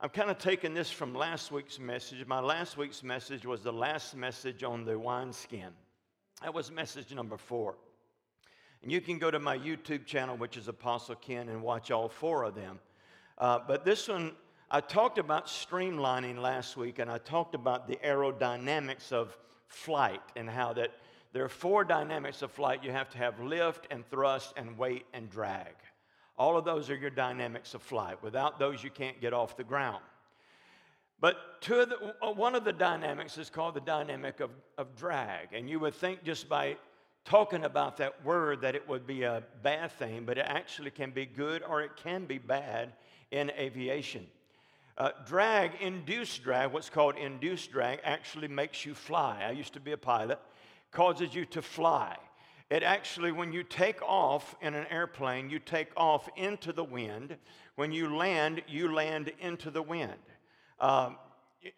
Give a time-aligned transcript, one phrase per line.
[0.00, 2.24] I'm kind of taking this from last week's message.
[2.24, 5.70] My last week's message was the last message on the wineskin.
[6.40, 7.74] That was message number four.
[8.84, 12.08] And you can go to my YouTube channel, which is Apostle Ken, and watch all
[12.08, 12.78] four of them.
[13.38, 14.36] Uh, but this one,
[14.70, 19.36] I talked about streamlining last week, and I talked about the aerodynamics of
[19.66, 20.92] flight and how that
[21.32, 22.84] there are four dynamics of flight.
[22.84, 25.74] You have to have lift and thrust and weight and drag.
[26.38, 28.22] All of those are your dynamics of flight.
[28.22, 30.02] Without those, you can't get off the ground.
[31.20, 31.36] But
[31.68, 35.52] of the, uh, one of the dynamics is called the dynamic of, of drag.
[35.52, 36.76] And you would think just by
[37.24, 41.10] talking about that word that it would be a bad thing, but it actually can
[41.10, 42.92] be good or it can be bad
[43.32, 44.26] in aviation.
[44.96, 49.44] Uh, drag, induced drag, what's called induced drag, actually makes you fly.
[49.46, 50.40] I used to be a pilot,
[50.92, 52.16] causes you to fly.
[52.70, 57.36] It actually, when you take off in an airplane, you take off into the wind.
[57.76, 60.12] When you land, you land into the wind.
[60.78, 61.16] Um,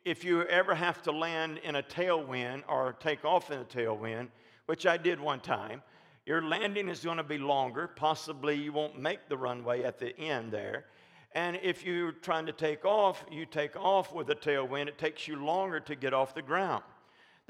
[0.05, 4.29] if you ever have to land in a tailwind or take off in a tailwind,
[4.67, 5.83] which I did one time,
[6.27, 7.89] your landing is going to be longer.
[7.89, 10.87] Possibly you won't make the runway at the end there.
[11.33, 15.29] And if you're trying to take off, you take off with a tailwind, it takes
[15.29, 16.83] you longer to get off the ground.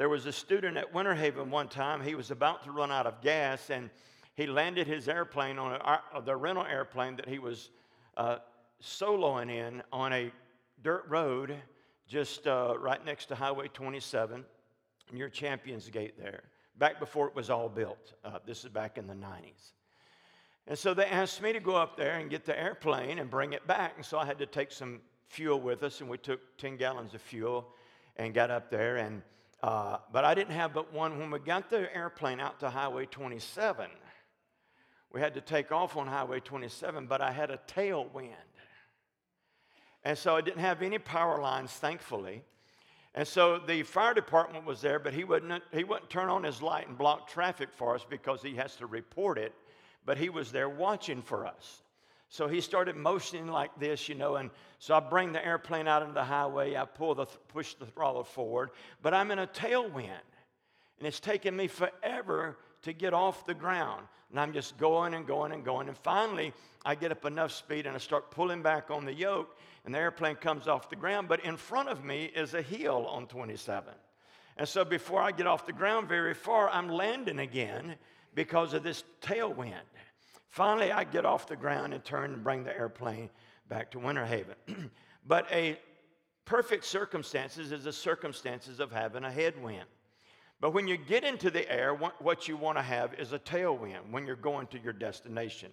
[0.01, 3.06] There was a student at Winter Haven one time, he was about to run out
[3.06, 3.91] of gas, and
[4.34, 7.69] he landed his airplane on a, the rental airplane that he was
[8.17, 8.39] uh,
[8.83, 10.33] soloing in on a
[10.83, 11.55] dirt road
[12.09, 14.42] just uh, right next to Highway 27
[15.12, 16.45] near Champions Gate there,
[16.79, 18.14] back before it was all built.
[18.25, 19.73] Uh, this is back in the 90s.
[20.67, 23.53] And so they asked me to go up there and get the airplane and bring
[23.53, 23.97] it back.
[23.97, 27.12] And so I had to take some fuel with us, and we took 10 gallons
[27.12, 27.69] of fuel
[28.17, 28.97] and got up there.
[28.97, 29.20] And
[29.62, 31.19] uh, but I didn't have but one.
[31.19, 33.91] When we got the airplane out to Highway 27,
[35.12, 38.34] we had to take off on Highway 27, but I had a tailwind.
[40.05, 42.42] And so I didn't have any power lines, thankfully.
[43.14, 46.62] And so the fire department was there, but he wouldn't, he wouldn't turn on his
[46.62, 49.52] light and block traffic for us because he has to report it.
[50.06, 51.83] But he was there watching for us.
[52.30, 56.02] So he started motioning like this, you know, and so I bring the airplane out
[56.02, 56.77] into the highway.
[56.77, 58.70] I pull the, push the throttle forward,
[59.02, 60.11] but I'm in a tailwind.
[60.98, 64.07] And it's taken me forever to get off the ground.
[64.30, 65.89] And I'm just going and going and going.
[65.89, 66.52] And finally,
[66.85, 69.98] I get up enough speed and I start pulling back on the yoke, and the
[69.98, 71.27] airplane comes off the ground.
[71.27, 73.92] But in front of me is a hill on 27.
[74.57, 77.97] And so before I get off the ground very far, I'm landing again
[78.36, 79.74] because of this tailwind.
[80.50, 83.30] Finally, I get off the ground and turn and bring the airplane
[83.68, 84.56] back to Winter Haven.
[85.27, 85.78] but a
[86.44, 89.84] perfect circumstances is the circumstances of having a headwind.
[90.61, 94.11] But when you get into the air, what you want to have is a tailwind
[94.11, 95.70] when you're going to your destination.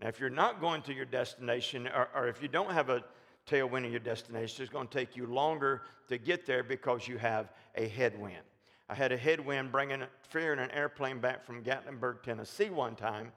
[0.00, 3.04] Now, if you're not going to your destination, or, or if you don't have a
[3.46, 7.18] tailwind in your destination, it's going to take you longer to get there because you
[7.18, 8.42] have a headwind.
[8.88, 13.30] I had a headwind bringing, ferrying an airplane back from Gatlinburg, Tennessee one time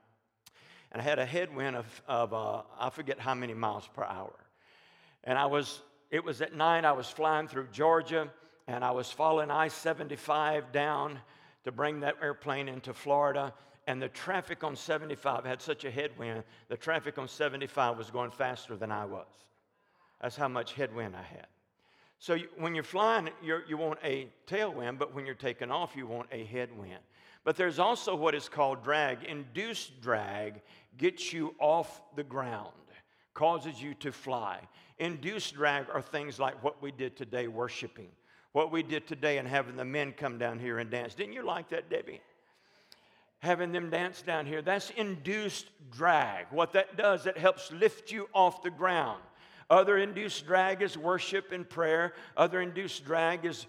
[0.97, 4.33] and I had a headwind of, of uh, I forget how many miles per hour.
[5.25, 8.31] And I was, it was at night, I was flying through Georgia,
[8.67, 11.19] and I was following I 75 down
[11.65, 13.53] to bring that airplane into Florida.
[13.85, 18.31] And the traffic on 75 had such a headwind, the traffic on 75 was going
[18.31, 19.27] faster than I was.
[20.19, 21.45] That's how much headwind I had.
[22.17, 25.95] So you, when you're flying, you're, you want a tailwind, but when you're taking off,
[25.95, 27.01] you want a headwind.
[27.47, 29.23] But there's also what is called drag.
[29.23, 30.59] Induced drag
[30.97, 32.71] gets you off the ground,
[33.33, 34.59] causes you to fly.
[34.99, 38.09] Induced drag are things like what we did today, worshiping,
[38.51, 41.13] what we did today, and having the men come down here and dance.
[41.13, 42.21] Didn't you like that, Debbie?
[43.39, 46.47] Having them dance down here, that's induced drag.
[46.49, 49.21] What that does, it helps lift you off the ground.
[49.69, 52.13] Other induced drag is worship and prayer.
[52.35, 53.67] Other induced drag is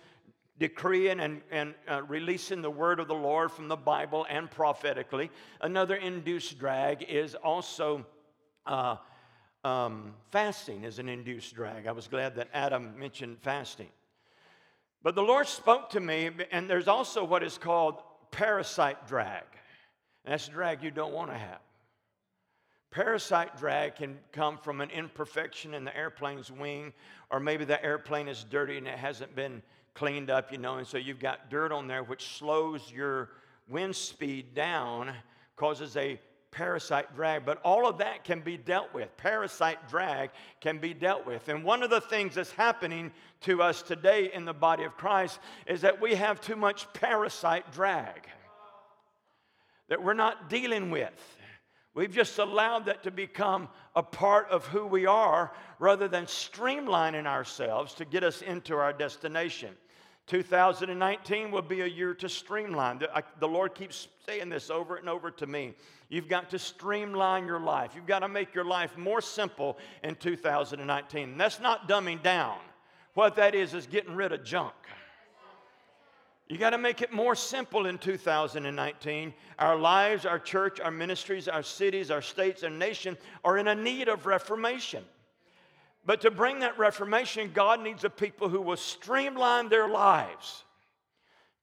[0.59, 5.31] decreeing and, and uh, releasing the word of the Lord from the Bible and prophetically.
[5.61, 8.05] Another induced drag is also
[8.67, 8.97] uh,
[9.65, 11.87] um, fasting is an induced drag.
[11.87, 13.89] I was glad that Adam mentioned fasting.
[15.03, 19.45] But the Lord spoke to me, and there's also what is called parasite drag.
[20.25, 21.61] And that's drag you don't want to have.
[22.91, 26.93] Parasite drag can come from an imperfection in the airplane's wing,
[27.31, 29.63] or maybe the airplane is dirty and it hasn't been
[29.99, 33.31] cleaned up, you know, and so you've got dirt on there which slows your
[33.69, 35.13] wind speed down,
[35.57, 36.21] causes a
[36.53, 37.45] parasite drag.
[37.45, 39.15] But all of that can be dealt with.
[39.17, 40.31] Parasite drag
[40.61, 41.49] can be dealt with.
[41.49, 43.11] And one of the things that's happening
[43.41, 47.73] to us today in the body of Christ is that we have too much parasite
[47.73, 48.29] drag
[49.89, 51.37] that we're not dealing with.
[51.95, 57.27] We've just allowed that to become a part of who we are rather than streamlining
[57.27, 59.75] ourselves to get us into our destination.
[60.29, 63.01] 2019 will be a year to streamline.
[63.41, 65.75] The Lord keeps saying this over and over to me.
[66.11, 67.93] You've got to streamline your life.
[67.95, 71.31] You've got to make your life more simple in 2019.
[71.31, 72.59] And that's not dumbing down.
[73.15, 74.75] What that is, is getting rid of junk.
[76.49, 79.35] You got to make it more simple in 2019.
[79.59, 83.75] Our lives, our church, our ministries, our cities, our states, our nation are in a
[83.75, 85.05] need of reformation.
[86.09, 90.65] But to bring that reformation, God needs a people who will streamline their lives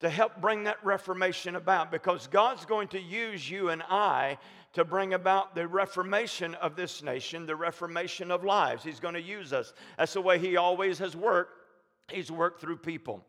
[0.01, 4.37] to help bring that reformation about because God's going to use you and I
[4.73, 8.83] to bring about the reformation of this nation, the reformation of lives.
[8.83, 9.73] He's going to use us.
[9.97, 11.65] That's the way He always has worked.
[12.11, 13.25] He's worked through people.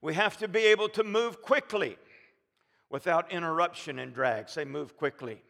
[0.00, 1.98] We have to be able to move quickly
[2.90, 4.50] without interruption and drag.
[4.50, 5.42] Say, move quickly.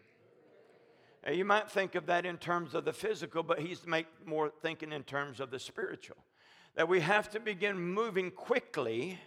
[1.30, 4.92] You might think of that in terms of the physical, but he's make more thinking
[4.92, 6.16] in terms of the spiritual.
[6.76, 9.18] That we have to begin moving quickly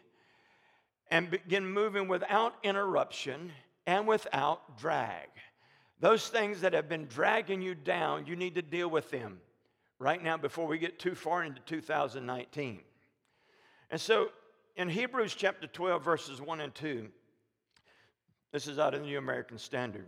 [1.12, 3.52] and begin moving without interruption
[3.86, 5.28] and without drag.
[6.00, 9.42] Those things that have been dragging you down, you need to deal with them
[9.98, 12.80] right now before we get too far into 2019.
[13.92, 14.30] And so
[14.78, 17.10] in Hebrews chapter 12, verses 1 and 2,
[18.54, 20.08] this is out of the New American Standard.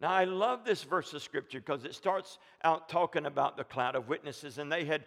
[0.00, 3.94] Now, I love this verse of scripture because it starts out talking about the cloud
[3.94, 5.04] of witnesses, and they had,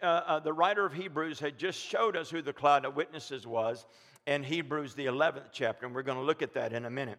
[0.00, 3.44] uh, uh, the writer of Hebrews had just showed us who the cloud of witnesses
[3.44, 3.86] was
[4.26, 7.18] in Hebrews, the 11th chapter, and we're going to look at that in a minute.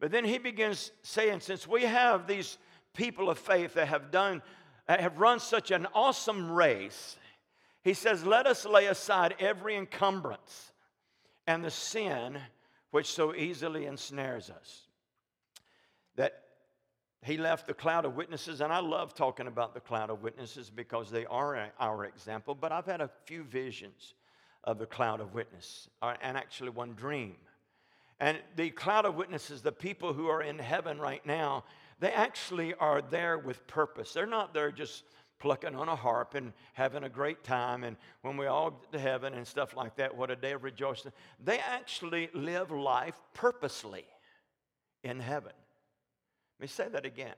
[0.00, 2.56] But then he begins saying, since we have these
[2.94, 4.40] people of faith that have done,
[4.88, 7.16] have run such an awesome race,
[7.82, 10.72] he says, Let us lay aside every encumbrance
[11.46, 12.38] and the sin
[12.90, 14.83] which so easily ensnares us.
[17.24, 20.68] He left the cloud of witnesses, and I love talking about the cloud of witnesses
[20.68, 24.12] because they are our example, but I've had a few visions
[24.62, 27.36] of the cloud of witness, uh, and actually one dream.
[28.20, 31.64] And the cloud of witnesses, the people who are in heaven right now,
[31.98, 34.12] they actually are there with purpose.
[34.12, 35.04] They're not there just
[35.38, 37.84] plucking on a harp and having a great time.
[37.84, 40.62] And when we all get to heaven and stuff like that, what a day of
[40.62, 41.12] rejoicing.
[41.42, 44.04] They actually live life purposely
[45.02, 45.52] in heaven.
[46.64, 47.34] Me say that again.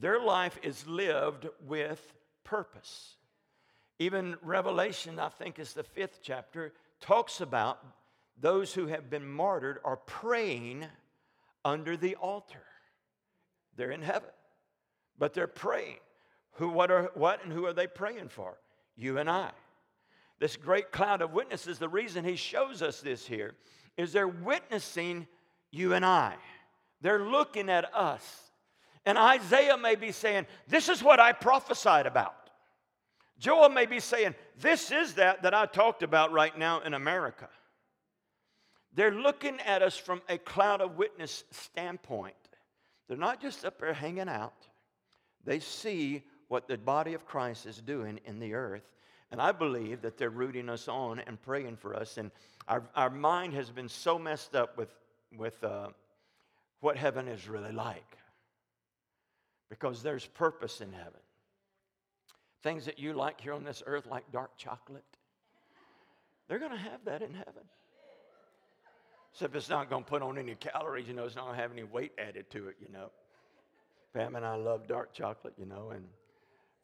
[0.00, 2.00] Their life is lived with
[2.42, 3.16] purpose.
[3.98, 6.72] Even Revelation, I think is the fifth chapter,
[7.02, 7.84] talks about
[8.40, 10.86] those who have been martyred are praying
[11.66, 12.64] under the altar.
[13.76, 14.30] They're in heaven,
[15.18, 15.98] but they're praying.
[16.52, 18.56] Who, what, are, what and who are they praying for?
[18.96, 19.50] You and I.
[20.38, 23.52] This great cloud of witnesses, the reason he shows us this here
[23.98, 25.26] is they're witnessing
[25.70, 26.36] you and I.
[27.04, 28.24] They're looking at us.
[29.04, 32.48] And Isaiah may be saying, This is what I prophesied about.
[33.38, 37.50] Joel may be saying, This is that that I talked about right now in America.
[38.94, 42.36] They're looking at us from a cloud of witness standpoint.
[43.06, 44.66] They're not just up there hanging out,
[45.44, 48.88] they see what the body of Christ is doing in the earth.
[49.30, 52.16] And I believe that they're rooting us on and praying for us.
[52.16, 52.30] And
[52.66, 54.88] our, our mind has been so messed up with,
[55.36, 55.88] with uh,
[56.84, 58.18] what heaven is really like.
[59.70, 61.20] Because there's purpose in heaven.
[62.62, 65.02] Things that you like here on this earth, like dark chocolate,
[66.46, 67.62] they're going to have that in heaven.
[69.32, 71.62] Except it's not going to put on any calories, you know, it's not going to
[71.62, 73.10] have any weight added to it, you know.
[74.12, 76.04] Pam and I love dark chocolate, you know, and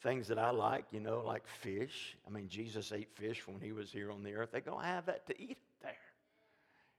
[0.02, 2.16] things that I like, you know, like fish.
[2.26, 4.48] I mean, Jesus ate fish when he was here on the earth.
[4.50, 5.58] They're going to have that to eat.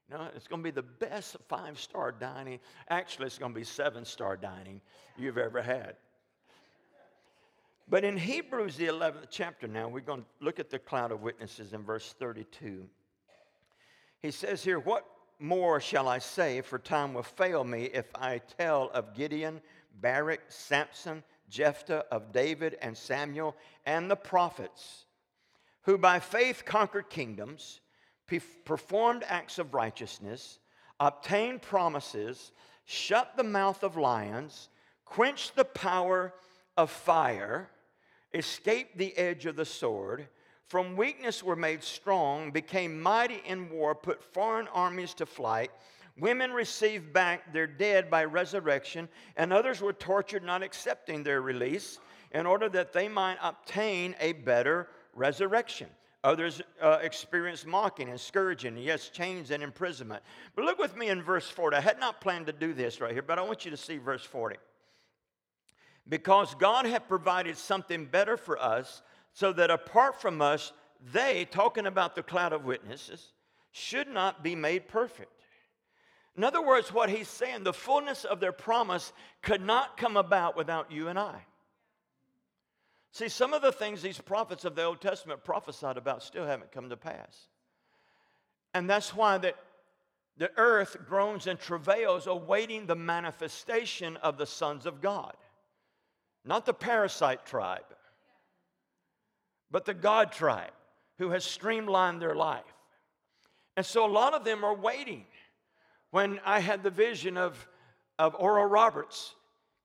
[0.09, 2.59] You know, it's going to be the best five star dining.
[2.89, 4.81] Actually, it's going to be seven star dining
[5.17, 5.95] you've ever had.
[7.89, 11.21] But in Hebrews, the 11th chapter, now, we're going to look at the cloud of
[11.21, 12.87] witnesses in verse 32.
[14.21, 15.05] He says here, What
[15.39, 16.61] more shall I say?
[16.61, 19.59] For time will fail me if I tell of Gideon,
[19.99, 25.05] Barak, Samson, Jephthah, of David and Samuel, and the prophets,
[25.81, 27.81] who by faith conquered kingdoms,
[28.39, 30.59] performed acts of righteousness,
[30.99, 32.51] obtained promises,
[32.85, 34.69] shut the mouth of lions,
[35.05, 36.33] quenched the power
[36.77, 37.69] of fire,
[38.33, 40.27] escaped the edge of the sword,
[40.71, 45.69] from weakness were made strong, became mighty in war, put foreign armies to flight.
[46.17, 51.99] Women received back their dead by resurrection, and others were tortured, not accepting their release,
[52.31, 55.89] in order that they might obtain a better resurrection.
[56.23, 60.21] Others uh, experienced mocking and scourging, yes, chains and imprisonment.
[60.55, 61.77] But look with me in verse 40.
[61.77, 63.97] I had not planned to do this right here, but I want you to see
[63.97, 64.57] verse 40.
[66.07, 69.01] Because God had provided something better for us,
[69.33, 70.73] so that apart from us,
[71.11, 73.33] they, talking about the cloud of witnesses,
[73.71, 75.31] should not be made perfect.
[76.37, 79.11] In other words, what he's saying, the fullness of their promise
[79.41, 81.45] could not come about without you and I.
[83.11, 86.71] See, some of the things these prophets of the Old Testament prophesied about still haven't
[86.71, 87.47] come to pass.
[88.73, 89.55] And that's why that
[90.37, 95.35] the earth groans and travails awaiting the manifestation of the sons of God.
[96.45, 97.83] Not the parasite tribe,
[99.69, 100.71] but the God tribe
[101.17, 102.63] who has streamlined their life.
[103.77, 105.25] And so a lot of them are waiting.
[106.11, 107.67] When I had the vision of,
[108.17, 109.35] of Oral Roberts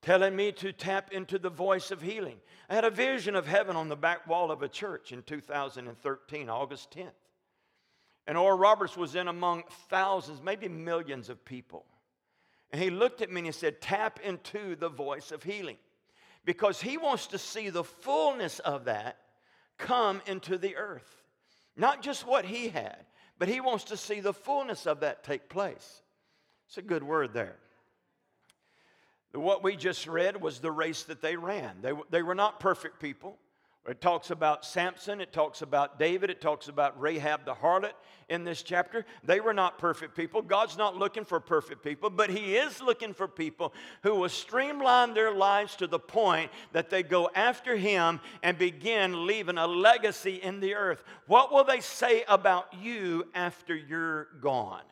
[0.02, 2.38] telling me to tap into the voice of healing,
[2.68, 6.48] I had a vision of heaven on the back wall of a church in 2013,
[6.48, 7.10] August 10th.
[8.26, 11.84] And Oral Roberts was in among thousands, maybe millions of people.
[12.72, 15.76] And he looked at me and he said, Tap into the voice of healing.
[16.44, 19.18] Because he wants to see the fullness of that
[19.78, 21.22] come into the earth.
[21.76, 23.04] Not just what he had,
[23.38, 26.02] but he wants to see the fullness of that take place.
[26.68, 27.56] It's a good word there.
[29.36, 31.76] What we just read was the race that they ran.
[31.82, 33.38] They, they were not perfect people.
[33.88, 37.92] It talks about Samson, it talks about David, it talks about Rahab the harlot
[38.28, 39.06] in this chapter.
[39.22, 40.42] They were not perfect people.
[40.42, 45.14] God's not looking for perfect people, but He is looking for people who will streamline
[45.14, 50.34] their lives to the point that they go after Him and begin leaving a legacy
[50.42, 51.04] in the earth.
[51.28, 54.82] What will they say about you after you're gone?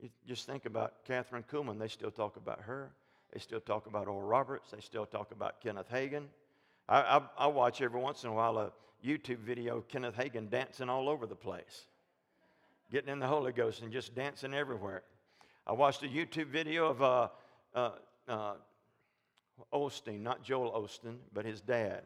[0.00, 1.76] You just think about Kathryn Kuhlman.
[1.76, 2.92] They still talk about her.
[3.32, 4.70] They still talk about Oral Roberts.
[4.70, 6.26] They still talk about Kenneth Hagin.
[6.88, 8.70] I, I, I watch every once in a while a
[9.04, 11.86] YouTube video of Kenneth Hagin dancing all over the place,
[12.92, 15.02] getting in the Holy Ghost and just dancing everywhere.
[15.66, 17.28] I watched a YouTube video of uh,
[17.74, 17.90] uh,
[18.28, 18.52] uh,
[19.74, 22.02] Osteen, not Joel Osteen, but his dad,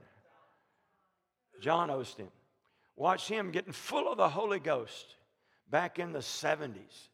[1.60, 2.30] John Osteen.
[2.96, 5.16] Watch him getting full of the Holy Ghost
[5.70, 7.08] back in the 70s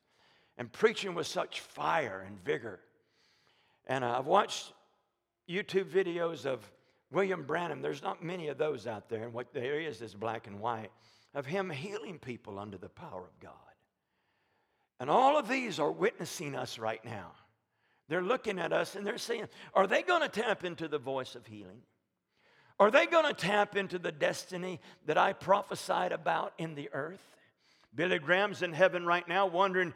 [0.59, 2.81] and preaching with such fire and vigor.
[3.87, 4.73] And uh, I've watched
[5.49, 6.71] YouTube videos of
[7.11, 7.83] William Branham.
[7.83, 10.91] There's not many of those out there, and what there is is black and white
[11.35, 13.53] of him healing people under the power of God.
[14.99, 17.33] And all of these are witnessing us right now.
[18.09, 21.37] They're looking at us and they're saying, Are they going to tap into the voice
[21.37, 21.83] of healing?
[22.79, 27.23] Are they going to tap into the destiny that I prophesied about in the earth?
[27.95, 29.95] Billy Graham's in heaven right now wondering,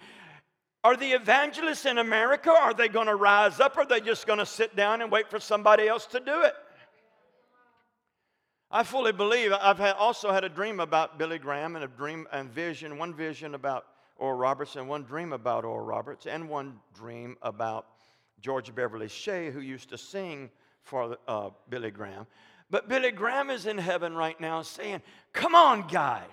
[0.84, 4.26] are the evangelists in America, are they going to rise up or are they just
[4.26, 6.52] going to sit down and wait for somebody else to do it?
[8.70, 12.26] I fully believe I've had, also had a dream about Billy Graham and a dream
[12.32, 13.86] and vision, one vision about
[14.16, 17.86] Oral Roberts and one dream about Oral Roberts and one dream about
[18.40, 20.50] George Beverly Shea, who used to sing
[20.82, 22.26] for uh, Billy Graham.
[22.68, 25.00] But Billy Graham is in heaven right now saying,
[25.32, 26.24] Come on, guys,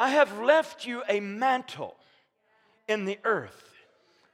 [0.00, 1.96] I have left you a mantle
[2.88, 3.74] in the earth.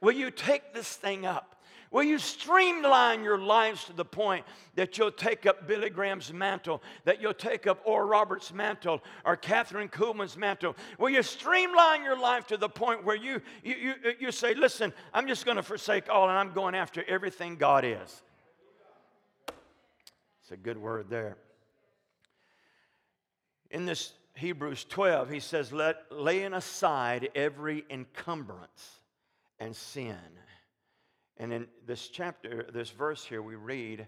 [0.01, 1.55] Will you take this thing up?
[1.91, 6.83] Will you streamline your lives to the point that you'll take up Billy Graham's mantle,
[7.05, 10.75] that you'll take up Oral Roberts' mantle, or Kathryn Kuhlman's mantle?
[10.99, 14.93] Will you streamline your life to the point where you, you, you, you say, Listen,
[15.13, 18.21] I'm just going to forsake all and I'm going after everything God is?
[20.43, 21.37] It's a good word there.
[23.71, 29.01] In this Hebrews 12, he says, Let, laying aside every encumbrance
[29.59, 30.17] and sin.
[31.37, 34.07] And in this chapter, this verse here, we read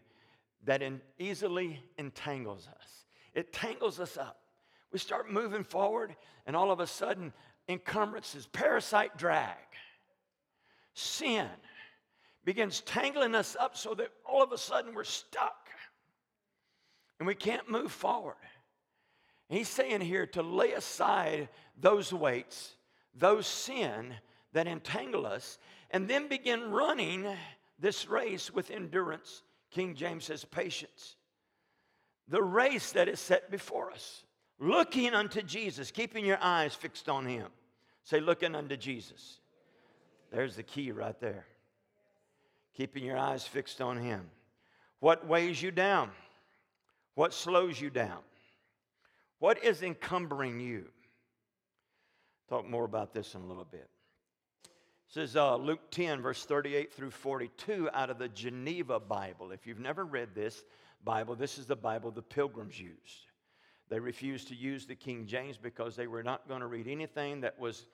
[0.64, 3.06] that it easily entangles us.
[3.34, 4.40] It tangles us up.
[4.94, 7.34] We start moving forward, and all of a sudden,
[7.68, 9.58] encumbrances, parasite drag,
[10.94, 11.48] sin
[12.46, 15.70] begins tangling us up so that all of a sudden we're stuck
[17.20, 18.36] and we can't move forward.
[19.52, 22.74] He's saying here to lay aside those weights,
[23.14, 24.14] those sin
[24.54, 27.28] that entangle us, and then begin running
[27.78, 29.44] this race with endurance.
[29.70, 31.18] King James says patience.
[32.30, 34.24] The race that is set before us,
[34.58, 37.48] looking unto Jesus, keeping your eyes fixed on Him.
[38.06, 39.42] Say, looking unto Jesus.
[40.32, 41.46] There's the key right there.
[42.78, 44.30] Keeping your eyes fixed on Him.
[45.02, 46.10] What weighs you down?
[47.16, 48.20] What slows you down?
[49.42, 50.86] What is encumbering you?
[52.48, 53.90] Talk more about this in a little bit.
[55.08, 59.52] This is uh, Luke 10, verse 38 through 42 out of the Geneva Bible.
[59.52, 60.64] If you've never read this
[61.04, 63.32] Bible, this is the Bible the pilgrims used.
[63.90, 67.42] They refused to use the King James because they were not going to read anything
[67.42, 67.88] that was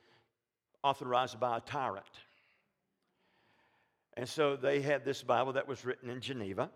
[0.84, 2.04] authorized by a tyrant.
[4.18, 6.70] And so they had this Bible that was written in Geneva.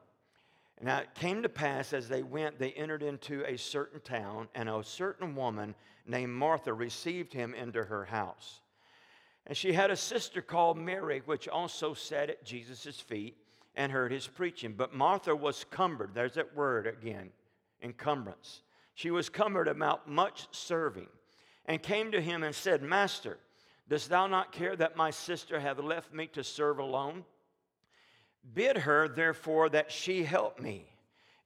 [0.82, 4.68] Now it came to pass as they went, they entered into a certain town, and
[4.68, 5.76] a certain woman
[6.08, 8.62] named Martha received him into her house.
[9.46, 13.38] And she had a sister called Mary, which also sat at Jesus' feet
[13.76, 14.74] and heard his preaching.
[14.76, 16.12] But Martha was cumbered.
[16.14, 17.32] There's that word again
[17.82, 18.62] encumbrance.
[18.94, 21.08] She was cumbered about much serving
[21.66, 23.40] and came to him and said, Master,
[23.90, 27.24] dost thou not care that my sister hath left me to serve alone?
[28.54, 30.88] Bid her, therefore, that she help me.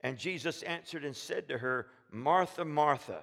[0.02, 3.22] And Jesus answered and said to her, Martha, Martha,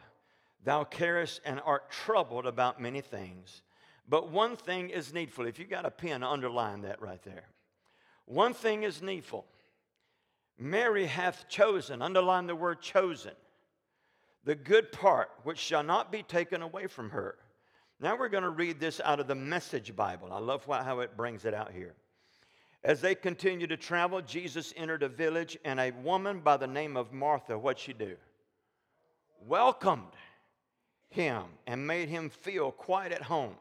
[0.64, 3.62] thou carest and art troubled about many things.
[4.08, 5.46] But one thing is needful.
[5.46, 7.44] If you got a pen, underline that right there.
[8.26, 9.46] One thing is needful.
[10.58, 13.32] Mary hath chosen, underline the word chosen,
[14.44, 17.36] the good part which shall not be taken away from her.
[18.00, 20.32] Now we're going to read this out of the Message Bible.
[20.32, 21.94] I love how it brings it out here.
[22.84, 26.96] As they continued to travel, Jesus entered a village, and a woman by the name
[26.96, 28.16] of Martha, what'd she do?
[29.46, 30.12] Welcomed
[31.10, 33.54] him and made him feel quite at home.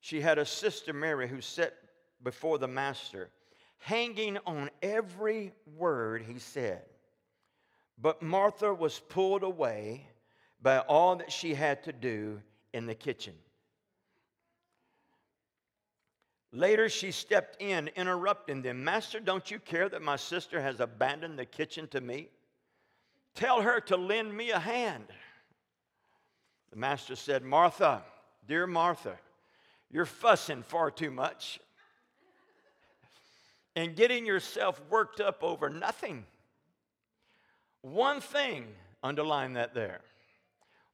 [0.00, 1.74] She had a sister, Mary, who sat
[2.22, 3.28] before the Master,
[3.78, 6.82] hanging on every word he said.
[7.98, 10.06] But Martha was pulled away
[10.62, 12.40] by all that she had to do
[12.72, 13.34] in the kitchen.
[16.52, 18.84] Later, she stepped in, interrupting them.
[18.84, 22.28] Master, don't you care that my sister has abandoned the kitchen to me?
[23.34, 25.06] Tell her to lend me a hand.
[26.70, 28.02] The master said, Martha,
[28.46, 29.16] dear Martha,
[29.90, 31.58] you're fussing far too much
[33.74, 36.24] and getting yourself worked up over nothing.
[37.80, 38.66] One thing,
[39.02, 40.00] underline that there.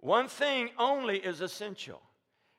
[0.00, 2.00] One thing only is essential,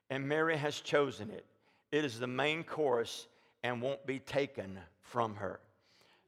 [0.10, 1.46] and Mary has chosen it.
[1.92, 3.28] It is the main course
[3.64, 5.60] and won't be taken from her.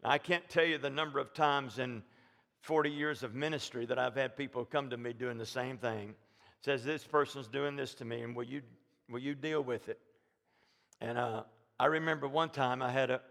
[0.04, 2.02] I can't tell you the number of times in
[2.62, 6.15] 40 years of ministry that I've had people come to me doing the same thing.
[6.62, 8.62] Says this person's doing this to me, and will you
[9.10, 10.00] will you deal with it?
[11.00, 11.43] And uh,
[11.80, 13.21] I remember one time I had a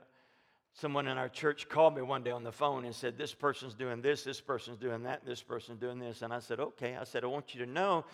[0.75, 3.75] someone in our church called me one day on the phone and said, This person's
[3.75, 6.23] doing this, this person's doing that, this person's doing this.
[6.23, 6.97] And I said, Okay.
[6.97, 8.05] I said, I want you to know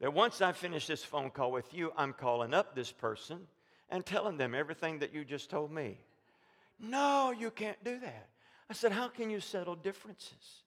[0.00, 3.40] that once I finish this phone call with you, I'm calling up this person
[3.92, 5.98] and telling them everything that you just told me.
[6.80, 8.28] No, you can't do that.
[8.68, 10.62] I said, How can you settle differences?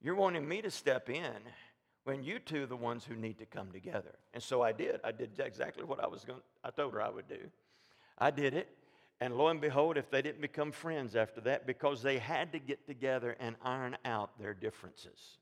[0.00, 1.34] You're wanting me to step in
[2.04, 4.14] when you two are the ones who need to come together.
[4.32, 5.00] And so I did.
[5.02, 7.50] I did exactly what I was going I told her I would do.
[8.16, 8.68] I did it.
[9.20, 12.60] And lo and behold, if they didn't become friends after that, because they had to
[12.60, 15.38] get together and iron out their differences.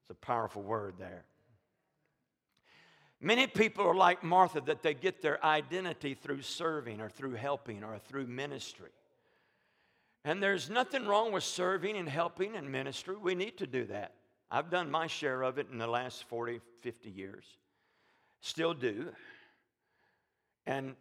[0.00, 1.24] It's a powerful word there.
[3.24, 7.84] Many people are like Martha, that they get their identity through serving or through helping
[7.84, 8.90] or through ministry.
[10.24, 13.14] And there's nothing wrong with serving and helping and ministry.
[13.16, 14.14] We need to do that.
[14.50, 17.44] I've done my share of it in the last 40, 50 years.
[18.40, 19.12] Still do.
[20.66, 20.96] And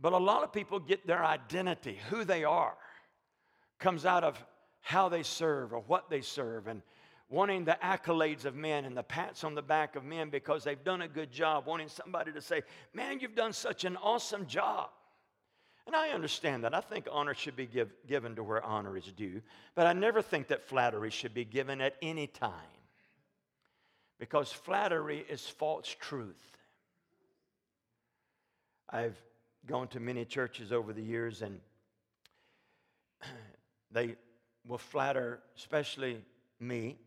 [0.00, 2.76] but a lot of people get their identity, who they are,
[3.78, 4.44] comes out of
[4.80, 6.66] how they serve or what they serve.
[6.66, 6.82] And
[7.32, 10.84] wanting the accolades of men and the pats on the back of men because they've
[10.84, 14.90] done a good job, wanting somebody to say, Man, you've done such an awesome job.
[15.86, 16.74] And I understand that.
[16.74, 19.40] I think honor should be give, given to where honor is due,
[19.74, 22.52] but I never think that flattery should be given at any time
[24.20, 26.58] because flattery is false truth.
[28.90, 29.16] I've
[29.66, 31.58] gone to many churches over the years and
[33.90, 34.16] they
[34.68, 36.18] will flatter, especially
[36.60, 36.98] me,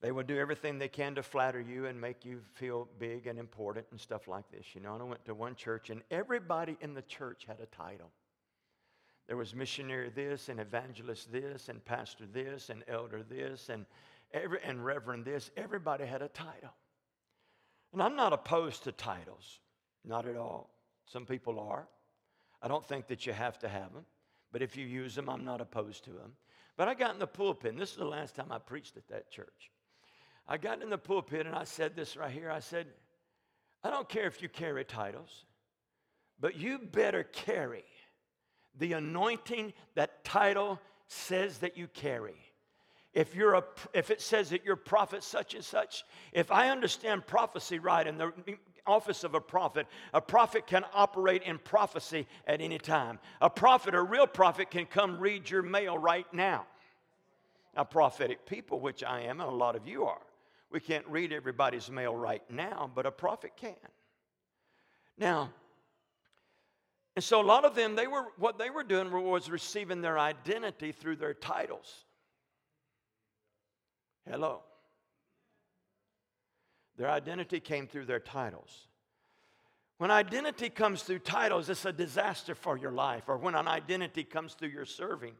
[0.00, 3.38] they will do everything they can to flatter you and make you feel big and
[3.38, 4.64] important and stuff like this.
[4.74, 7.66] You know, and I went to one church, and everybody in the church had a
[7.66, 8.10] title.
[9.28, 13.84] There was missionary this, and evangelist this, and pastor this, and elder this, and
[14.32, 15.50] every and reverend this.
[15.56, 16.74] Everybody had a title.
[17.92, 19.60] And I'm not opposed to titles,
[20.04, 20.70] not at all.
[21.04, 21.86] Some people are.
[22.62, 24.04] I don't think that you have to have them,
[24.50, 26.32] but if you use them, I'm not opposed to them.
[26.76, 29.08] But I got in the pulpit, and this is the last time I preached at
[29.08, 29.70] that church.
[30.50, 32.50] I got in the pulpit and I said this right here.
[32.50, 32.88] I said,
[33.84, 35.44] I don't care if you carry titles,
[36.40, 37.84] But you better carry
[38.76, 42.34] the anointing that title says that you carry.
[43.12, 47.26] If, you're a, if it says that you're prophet such and such, if I understand
[47.26, 48.32] prophecy right in the
[48.86, 53.20] office of a prophet, a prophet can operate in prophecy at any time.
[53.40, 56.66] A prophet, a real prophet, can come read your mail right now.
[57.76, 60.20] A prophetic people, which I am, and a lot of you are,
[60.70, 63.74] we can't read everybody's mail right now, but a prophet can.
[65.18, 65.50] Now,
[67.16, 70.18] and so a lot of them, they were what they were doing was receiving their
[70.18, 72.04] identity through their titles.
[74.28, 74.62] Hello.
[76.96, 78.86] Their identity came through their titles.
[79.98, 83.24] When identity comes through titles, it's a disaster for your life.
[83.26, 85.34] Or when an identity comes through your serving,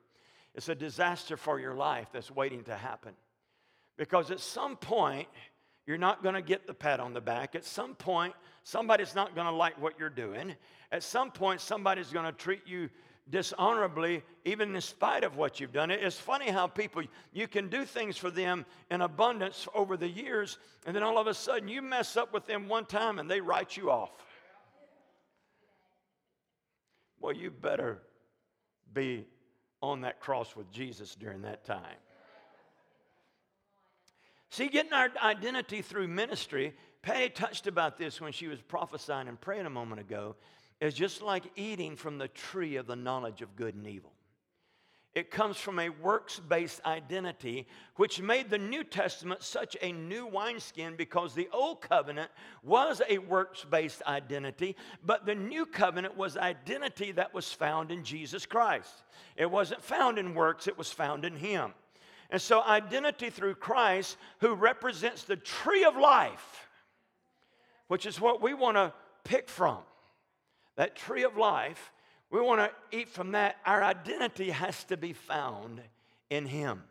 [0.55, 3.14] it's a disaster for your life that's waiting to happen.
[4.01, 5.29] Because at some point,
[5.87, 7.55] you're not going to get the pat on the back.
[7.55, 8.33] At some point,
[8.63, 10.55] somebody's not going to like what you're doing.
[10.91, 12.89] At some point, somebody's going to treat you
[13.29, 15.91] dishonorably, even in spite of what you've done.
[15.91, 17.03] It's funny how people,
[17.35, 21.27] you can do things for them in abundance over the years, and then all of
[21.27, 24.13] a sudden you mess up with them one time and they write you off.
[27.21, 28.01] Well, you better
[28.95, 29.27] be
[29.83, 31.99] on that cross with Jesus during that time.
[34.51, 39.41] See, getting our identity through ministry, Patty touched about this when she was prophesying and
[39.41, 40.35] praying a moment ago,
[40.81, 44.13] is just like eating from the tree of the knowledge of good and evil.
[45.15, 50.27] It comes from a works based identity, which made the New Testament such a new
[50.27, 52.31] wineskin because the Old Covenant
[52.63, 58.05] was a works based identity, but the New Covenant was identity that was found in
[58.05, 59.03] Jesus Christ.
[59.37, 61.73] It wasn't found in works, it was found in Him.
[62.31, 66.69] And so, identity through Christ, who represents the tree of life,
[67.88, 68.93] which is what we want to
[69.25, 69.79] pick from,
[70.77, 71.93] that tree of life,
[72.31, 73.57] we want to eat from that.
[73.66, 75.81] Our identity has to be found
[76.31, 76.85] in Him.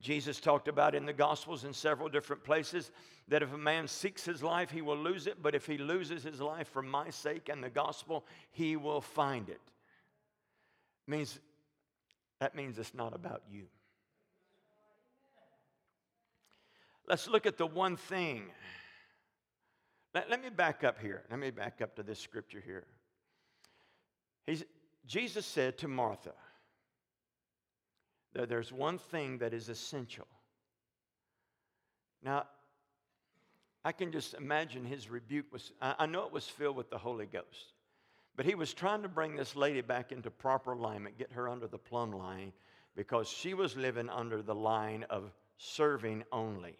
[0.00, 2.90] Jesus talked about in the Gospels in several different places
[3.28, 6.22] that if a man seeks his life, he will lose it, but if he loses
[6.22, 9.60] his life for my sake and the gospel, he will find it.
[11.08, 11.38] Means
[12.40, 13.64] that means it's not about you.
[17.08, 18.44] Let's look at the one thing.
[20.14, 21.22] Let, let me back up here.
[21.30, 22.84] Let me back up to this scripture here.
[24.46, 24.64] He's,
[25.06, 26.32] Jesus said to Martha
[28.34, 30.26] that there's one thing that is essential.
[32.22, 32.46] Now,
[33.84, 37.26] I can just imagine his rebuke was, I know it was filled with the Holy
[37.26, 37.74] Ghost,
[38.34, 41.68] but he was trying to bring this lady back into proper alignment, get her under
[41.68, 42.52] the plumb line,
[42.96, 46.76] because she was living under the line of serving only.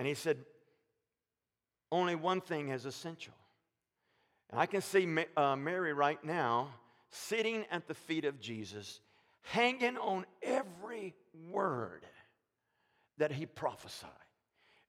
[0.00, 0.38] And he said,
[1.92, 3.34] only one thing is essential.
[4.48, 6.70] And I can see uh, Mary right now
[7.10, 9.00] sitting at the feet of Jesus,
[9.42, 11.14] hanging on every
[11.50, 12.06] word
[13.18, 14.08] that he prophesied.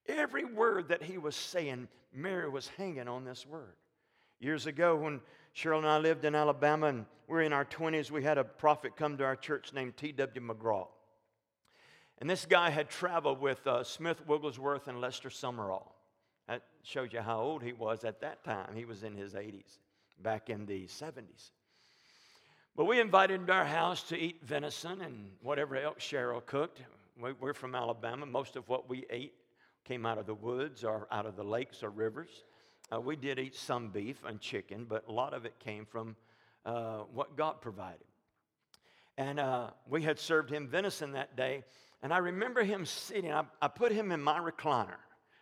[0.08, 3.76] Every word that he was saying, Mary was hanging on this word.
[4.40, 5.20] Years ago, when
[5.54, 8.46] Cheryl and I lived in Alabama and we were in our 20s, we had a
[8.46, 10.48] prophet come to our church named T.W.
[10.48, 10.88] McGraw.
[12.22, 15.88] And this guy had traveled with uh, Smith Wigglesworth and Lester Sumrall.
[16.48, 18.76] That shows you how old he was at that time.
[18.76, 19.80] He was in his 80s,
[20.22, 21.50] back in the 70s.
[22.76, 26.84] But we invited him to our house to eat venison and whatever else Cheryl cooked.
[27.40, 28.28] We're from Alabama.
[28.28, 29.34] Most of what we ate
[29.84, 32.44] came out of the woods or out of the lakes or rivers.
[32.94, 36.16] Uh, we did eat some beef and chicken, but a lot of it came from
[36.68, 38.06] uh, what God provided.
[39.18, 41.64] And uh, we had served him venison that day,
[42.02, 44.98] and I remember him sitting, I, I put him in my recliner.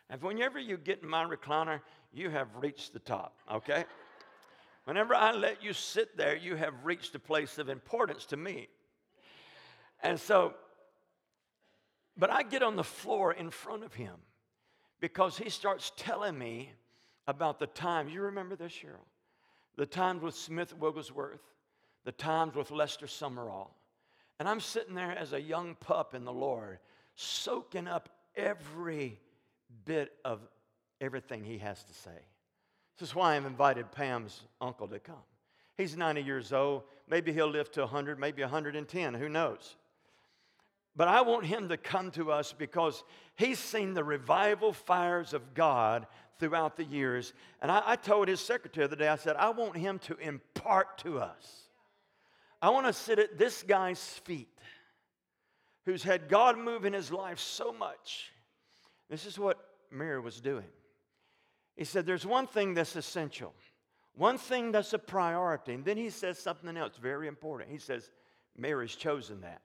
[0.09, 3.85] And whenever you get in my recliner, you have reached the top, okay?
[4.85, 8.67] Whenever I let you sit there, you have reached a place of importance to me.
[10.01, 10.55] And so,
[12.17, 14.15] but I get on the floor in front of him
[14.99, 16.71] because he starts telling me
[17.27, 18.11] about the times.
[18.11, 19.05] You remember this, Cheryl?
[19.75, 21.41] The times with Smith Wigglesworth,
[22.03, 23.69] the times with Lester Sumrall,
[24.39, 26.79] and I'm sitting there as a young pup in the Lord,
[27.15, 29.19] soaking up every
[29.85, 30.39] bit of
[31.01, 32.17] everything he has to say.
[32.97, 35.15] This is why I've invited Pam's uncle to come.
[35.77, 36.83] He's 90 years old.
[37.07, 39.75] Maybe he'll live to 100, maybe 110, who knows?
[40.95, 43.03] But I want him to come to us because
[43.35, 46.07] he's seen the revival fires of God
[46.39, 47.33] throughout the years.
[47.61, 50.17] And I, I told his secretary the other day, I said, I want him to
[50.17, 51.68] impart to us
[52.61, 54.49] I want to sit at this guy's feet
[55.85, 58.31] who's had God move in his life so much.
[59.09, 59.57] This is what
[59.91, 60.65] Mary was doing.
[61.75, 63.53] He said, There's one thing that's essential.
[64.15, 65.73] One thing that's a priority.
[65.73, 67.71] And then he says something else very important.
[67.71, 68.11] He says,
[68.57, 69.61] Mary's chosen that.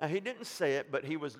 [0.00, 1.38] Now, he didn't say it, but he was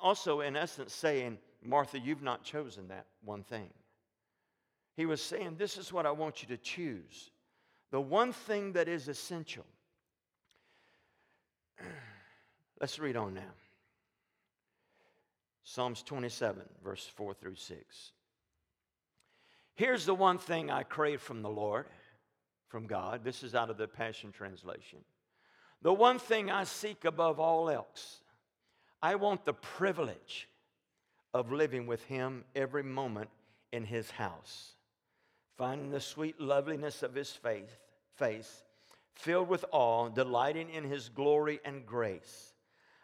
[0.00, 3.70] also, in essence, saying, Martha, you've not chosen that one thing.
[4.94, 7.30] He was saying, This is what I want you to choose.
[7.90, 9.64] The one thing that is essential.
[12.80, 13.54] Let's read on now.
[15.64, 18.12] Psalms 27, verse 4 through 6.
[19.74, 21.86] Here's the one thing I crave from the Lord,
[22.68, 23.22] from God.
[23.22, 25.00] This is out of the Passion Translation.
[25.82, 28.22] The one thing I seek above all else,
[29.00, 30.48] I want the privilege
[31.32, 33.30] of living with Him every moment
[33.72, 34.72] in His house,
[35.58, 37.76] finding the sweet loveliness of His faith,
[38.14, 38.62] face,
[39.12, 42.54] filled with awe, delighting in His glory and grace.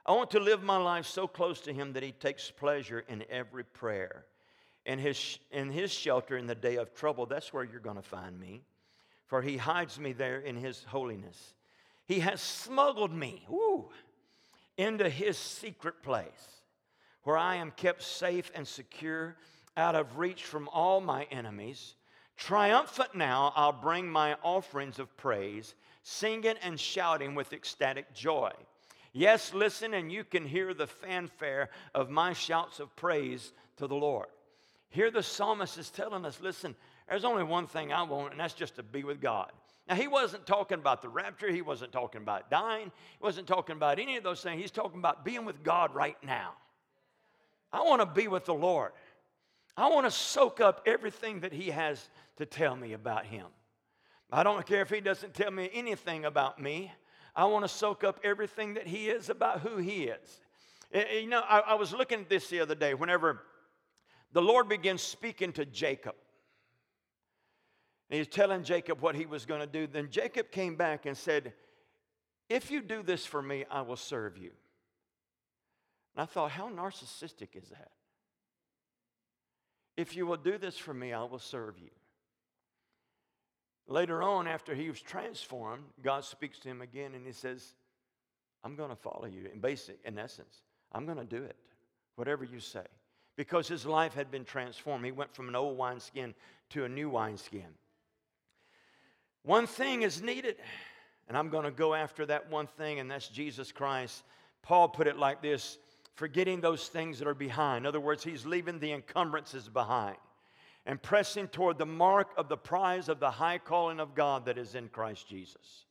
[0.07, 3.25] I want to live my life so close to Him that He takes pleasure in
[3.29, 4.25] every prayer.
[4.87, 8.03] In his, in his shelter in the day of trouble, that's where you're going to
[8.03, 8.63] find me.
[9.27, 11.55] For He hides me there in His holiness.
[12.07, 13.89] He has smuggled me woo,
[14.77, 16.55] into His secret place
[17.25, 19.37] where I am kept safe and secure
[19.77, 21.95] out of reach from all my enemies.
[22.37, 28.51] Triumphant now, I'll bring my offerings of praise, singing and shouting with ecstatic joy.
[29.13, 33.95] Yes, listen, and you can hear the fanfare of my shouts of praise to the
[33.95, 34.27] Lord.
[34.89, 36.75] Here, the psalmist is telling us listen,
[37.09, 39.53] there's only one thing I want, and that's just to be with God.
[39.89, 41.51] Now, he wasn't talking about the rapture.
[41.51, 42.91] He wasn't talking about dying.
[43.19, 44.61] He wasn't talking about any of those things.
[44.61, 46.55] He's talking about being with God right now.
[47.73, 48.93] I want to be with the Lord.
[49.77, 53.47] I want to soak up everything that He has to tell me about Him.
[54.31, 56.93] I don't care if He doesn't tell me anything about me.
[57.35, 60.41] I want to soak up everything that He is about who He is.
[60.93, 63.43] Eh, eh, you know, I, I was looking at this the other day whenever
[64.33, 66.15] the Lord begins speaking to Jacob.
[68.11, 69.87] And he's telling Jacob what he was going to do.
[69.87, 71.53] Then Jacob came back and said,
[72.49, 74.51] If you do this for me, I will serve you.
[76.15, 77.91] And I thought, how narcissistic is that?
[79.97, 81.91] If you will do this for me, I will serve you.
[83.87, 87.75] Later on, after he was transformed, God speaks to him again and he says,
[88.65, 89.49] I'm going to follow you.
[89.53, 91.57] In basic, in essence, I'm going to do it,
[92.17, 92.85] whatever you say.
[93.37, 95.05] Because his life had been transformed.
[95.05, 96.35] He went from an old wineskin
[96.71, 97.67] to a new wineskin.
[99.43, 100.57] One thing is needed,
[101.29, 104.23] and I'm going to go after that one thing, and that's Jesus Christ.
[104.63, 105.77] Paul put it like this
[106.15, 107.85] forgetting those things that are behind.
[107.85, 110.17] In other words, he's leaving the encumbrances behind
[110.87, 114.59] and pressing toward the mark of the prize of the high calling of God that
[114.59, 115.87] is in Christ Jesus.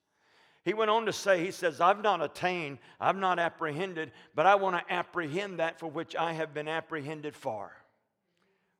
[0.63, 4.55] He went on to say, He says, I've not attained, I've not apprehended, but I
[4.55, 7.71] want to apprehend that for which I have been apprehended for.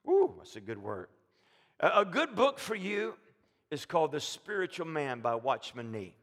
[0.08, 1.08] Ooh, that's a good word.
[1.80, 3.16] A good book for you
[3.72, 6.16] is called The Spiritual Man by Watchman Nee.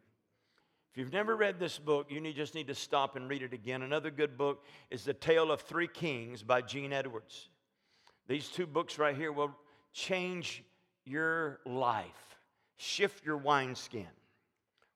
[0.93, 3.53] If you've never read this book, you need, just need to stop and read it
[3.53, 3.83] again.
[3.83, 7.49] Another good book is The Tale of Three Kings by Gene Edwards.
[8.27, 9.55] These two books right here will
[9.93, 10.65] change
[11.05, 12.39] your life,
[12.77, 14.09] shift your wineskin.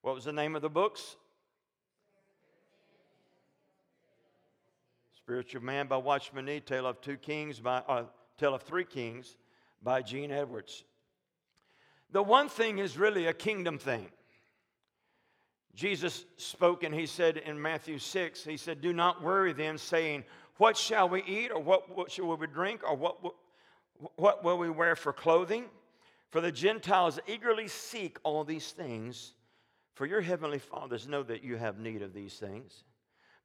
[0.03, 1.17] What was the name of the books?
[5.17, 8.03] Spiritual Man by Watchman Nee, Tale of Two Kings by uh,
[8.37, 9.37] Tale of Three Kings
[9.81, 10.85] by Gene Edwards.
[12.11, 14.09] The one thing is really a kingdom thing.
[15.75, 20.25] Jesus spoke and he said in Matthew 6, he said, Do not worry then, saying,
[20.59, 23.17] What shall we eat, or what, what shall we drink, or what,
[24.17, 25.65] what will we wear for clothing?
[26.31, 29.35] For the Gentiles eagerly seek all these things,
[29.95, 32.85] for your heavenly fathers know that you have need of these things.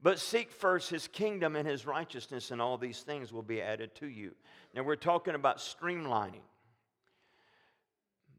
[0.01, 3.95] But seek first his kingdom and his righteousness, and all these things will be added
[3.95, 4.33] to you.
[4.73, 6.41] Now, we're talking about streamlining.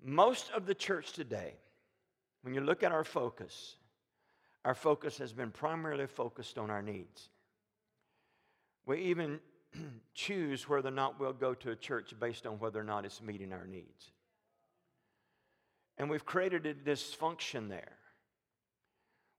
[0.03, 1.55] Most of the church today,
[2.43, 3.77] when you look at our focus,
[4.65, 7.29] our focus has been primarily focused on our needs.
[8.87, 9.41] We even
[10.15, 13.23] choose whether or not we'll go to a church based on whether or not it's
[13.23, 14.11] meeting our needs.
[15.97, 17.97] And we've created a dysfunction there.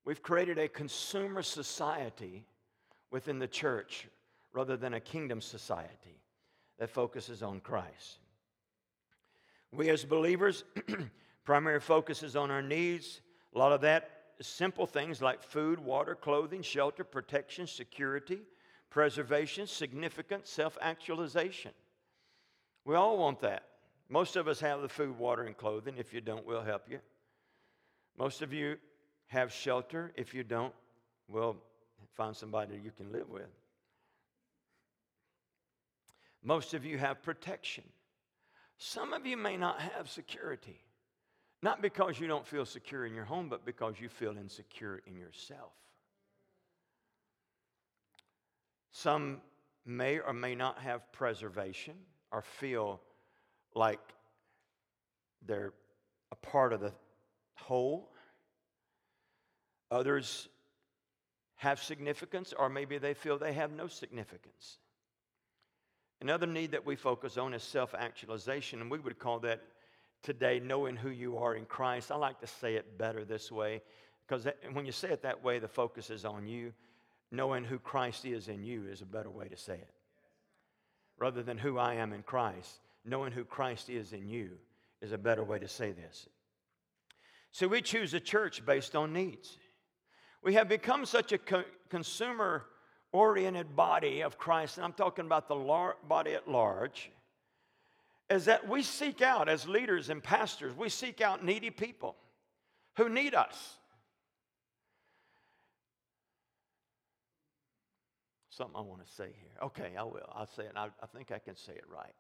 [0.05, 2.45] We've created a consumer society
[3.11, 4.07] within the church
[4.53, 6.21] rather than a kingdom society
[6.79, 8.19] that focuses on Christ.
[9.71, 10.63] We as believers,
[11.45, 13.21] primary focus is on our needs.
[13.55, 18.39] A lot of that simple things like food, water, clothing, shelter, protection, security,
[18.89, 21.71] preservation, significance, self actualization.
[22.85, 23.63] We all want that.
[24.09, 25.95] Most of us have the food, water, and clothing.
[25.97, 26.99] If you don't, we'll help you.
[28.17, 28.77] Most of you
[29.27, 30.11] have shelter.
[30.15, 30.73] If you don't,
[31.27, 31.57] we'll
[32.15, 33.47] find somebody you can live with.
[36.43, 37.83] Most of you have protection.
[38.77, 40.81] Some of you may not have security,
[41.61, 45.17] not because you don't feel secure in your home, but because you feel insecure in
[45.17, 45.71] yourself.
[48.91, 49.41] Some
[49.85, 51.93] may or may not have preservation
[52.31, 52.99] or feel
[53.75, 53.99] like
[55.45, 55.73] they're
[56.31, 56.93] a part of the
[57.55, 58.11] whole.
[59.91, 60.49] Others
[61.55, 64.77] have significance, or maybe they feel they have no significance.
[66.21, 69.61] Another need that we focus on is self actualization, and we would call that
[70.23, 72.11] today knowing who you are in Christ.
[72.11, 73.81] I like to say it better this way
[74.27, 76.73] because when you say it that way, the focus is on you.
[77.31, 79.93] Knowing who Christ is in you is a better way to say it.
[81.17, 84.51] Rather than who I am in Christ, knowing who Christ is in you
[85.01, 86.27] is a better way to say this.
[87.51, 89.57] So we choose a church based on needs.
[90.43, 92.65] We have become such a co- consumer
[93.11, 97.11] oriented body of Christ, and I'm talking about the lar- body at large,
[98.31, 102.15] is that we seek out, as leaders and pastors, we seek out needy people
[102.95, 103.77] who need us.
[108.49, 109.63] Something I want to say here.
[109.63, 110.29] Okay, I will.
[110.33, 110.71] I'll say it.
[110.75, 112.13] I, I think I can say it right.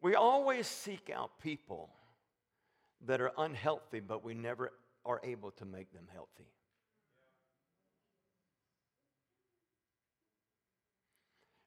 [0.00, 1.90] We always seek out people
[3.06, 4.72] that are unhealthy, but we never
[5.04, 6.48] are able to make them healthy.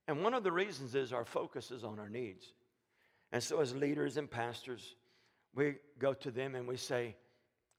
[0.07, 2.45] And one of the reasons is our focus is on our needs.
[3.31, 4.95] And so, as leaders and pastors,
[5.53, 7.15] we go to them and we say,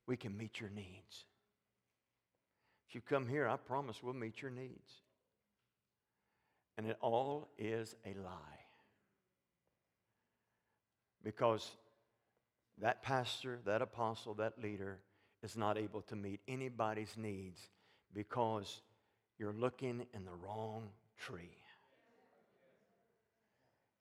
[0.06, 1.24] We can meet your needs.
[2.88, 4.92] If you come here, I promise we'll meet your needs.
[6.76, 8.60] And it all is a lie.
[11.24, 11.70] Because
[12.80, 14.98] that pastor, that apostle, that leader
[15.42, 17.60] is not able to meet anybody's needs
[18.14, 18.80] because
[19.38, 20.88] you're looking in the wrong
[21.18, 21.56] tree.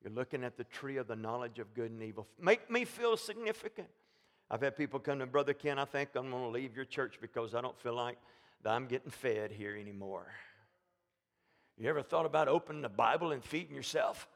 [0.03, 2.27] You're looking at the tree of the knowledge of good and evil.
[2.39, 3.88] Make me feel significant.
[4.49, 7.17] I've had people come to Brother Ken, I think I'm going to leave your church
[7.19, 8.17] because I don't feel like
[8.63, 10.27] that I'm getting fed here anymore.
[11.77, 14.27] You ever thought about opening the Bible and feeding yourself?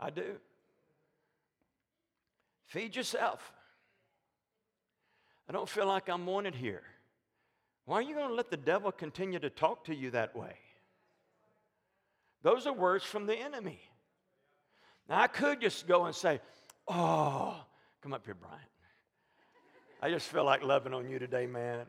[0.00, 0.36] I do.
[2.66, 3.52] Feed yourself.
[5.48, 6.82] I don't feel like I'm wanted here.
[7.84, 10.54] Why are you going to let the devil continue to talk to you that way?
[12.42, 13.80] Those are words from the enemy.
[15.08, 16.40] Now, I could just go and say,
[16.86, 17.56] Oh,
[18.02, 18.58] come up here, Brian.
[20.00, 21.86] I just feel like loving on you today, man.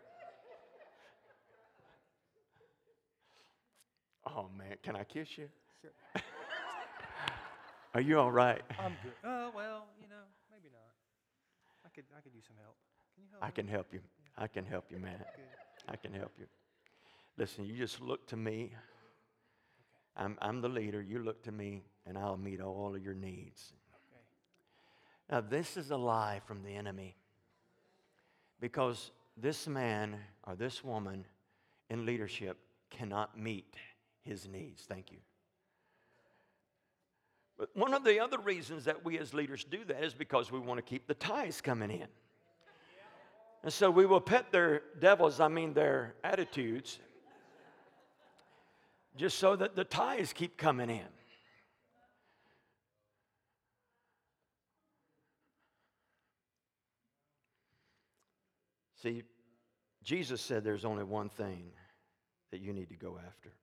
[4.25, 5.47] Oh, man, can I kiss you?
[5.81, 5.91] Sure.
[7.93, 8.61] Are you all right?
[8.79, 9.13] I'm good.
[9.23, 10.81] Uh, well, you know, maybe not.
[11.85, 12.75] I could, I could use some help.
[13.15, 13.53] Can you help I me?
[13.53, 13.99] can help you.
[14.37, 15.17] I can help you, man.
[15.17, 15.45] Good.
[15.87, 16.45] I can help you.
[17.37, 18.73] Listen, you just look to me.
[20.15, 21.01] I'm, I'm the leader.
[21.01, 23.73] You look to me, and I'll meet all of your needs.
[23.93, 24.21] Okay.
[25.29, 27.15] Now, this is a lie from the enemy
[28.59, 31.25] because this man or this woman
[31.89, 32.57] in leadership
[32.89, 33.75] cannot meet
[34.21, 34.83] his needs.
[34.83, 35.19] Thank you.
[37.57, 40.59] But one of the other reasons that we as leaders do that is because we
[40.59, 42.07] want to keep the tithes coming in.
[43.63, 46.99] And so we will pet their devils, I mean their attitudes,
[49.15, 51.07] just so that the tithes keep coming in.
[59.01, 59.23] See,
[60.03, 61.71] Jesus said there's only one thing
[62.51, 63.53] that you need to go after.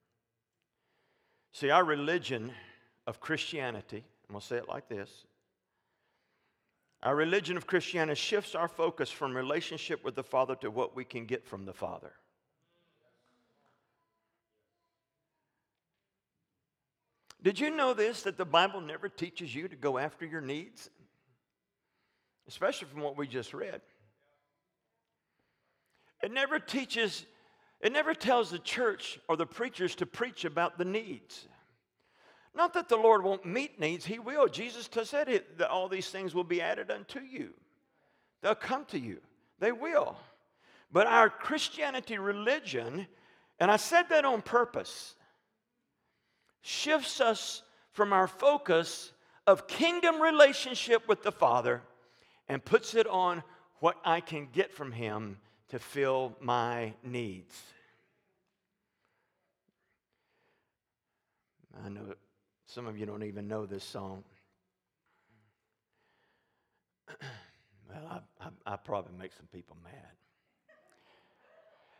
[1.52, 2.52] See, our religion
[3.06, 5.26] of Christianity, I'm going to say it like this
[7.02, 11.04] our religion of Christianity shifts our focus from relationship with the Father to what we
[11.04, 12.12] can get from the Father.
[17.46, 20.90] Did you know this that the Bible never teaches you to go after your needs?
[22.48, 23.82] Especially from what we just read.
[26.24, 27.24] It never teaches,
[27.80, 31.47] it never tells the church or the preachers to preach about the needs.
[32.53, 34.49] Not that the Lord won't meet needs, He will.
[34.49, 37.51] Jesus said it, that all these things will be added unto you.
[38.42, 39.20] They'll come to you,
[39.61, 40.16] they will.
[40.90, 43.07] But our Christianity religion,
[43.61, 45.14] and I said that on purpose,
[46.67, 47.62] shifts us
[47.93, 49.12] from our focus
[49.47, 51.81] of kingdom relationship with the Father
[52.49, 53.45] and puts it on
[53.79, 55.39] what I can get from Him
[55.69, 57.55] to fill my needs.
[61.85, 62.14] I know
[62.67, 64.25] some of you don't even know this song.
[67.89, 69.93] well, I, I, I probably make some people mad.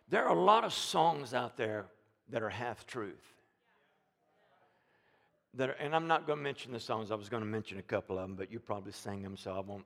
[0.09, 1.87] There are a lot of songs out there
[2.31, 3.37] that are half truth.
[5.57, 7.11] That are, and I'm not going to mention the songs.
[7.11, 9.53] I was going to mention a couple of them, but you probably sang them, so
[9.53, 9.85] I won't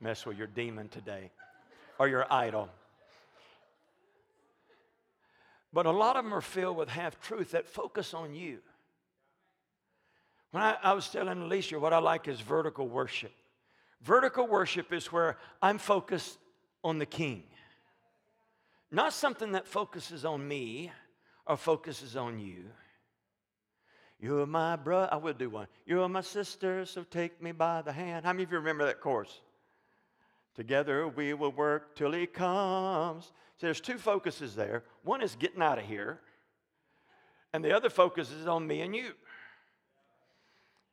[0.00, 1.30] mess with your demon today
[1.98, 2.68] or your idol.
[5.72, 8.58] But a lot of them are filled with half truth that focus on you.
[10.50, 13.32] When I, I, was telling Alicia, what I like is vertical worship.
[14.02, 16.38] Vertical worship is where I'm focused
[16.84, 17.44] on the king,
[18.90, 20.90] not something that focuses on me
[21.46, 22.64] or focuses on you.
[24.22, 25.08] You're my brother.
[25.12, 25.66] I will do one.
[25.84, 28.24] You're my sister, so take me by the hand.
[28.24, 29.40] How many of you remember that chorus?
[30.54, 33.24] Together we will work till he comes.
[33.24, 34.84] See, there's two focuses there.
[35.02, 36.20] One is getting out of here,
[37.52, 39.10] and the other focus is on me and you.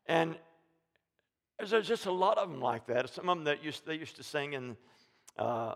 [0.08, 0.36] And
[1.60, 3.12] there's just a lot of them like that.
[3.12, 4.76] Some of them that used, they used to sing in,
[5.38, 5.76] uh,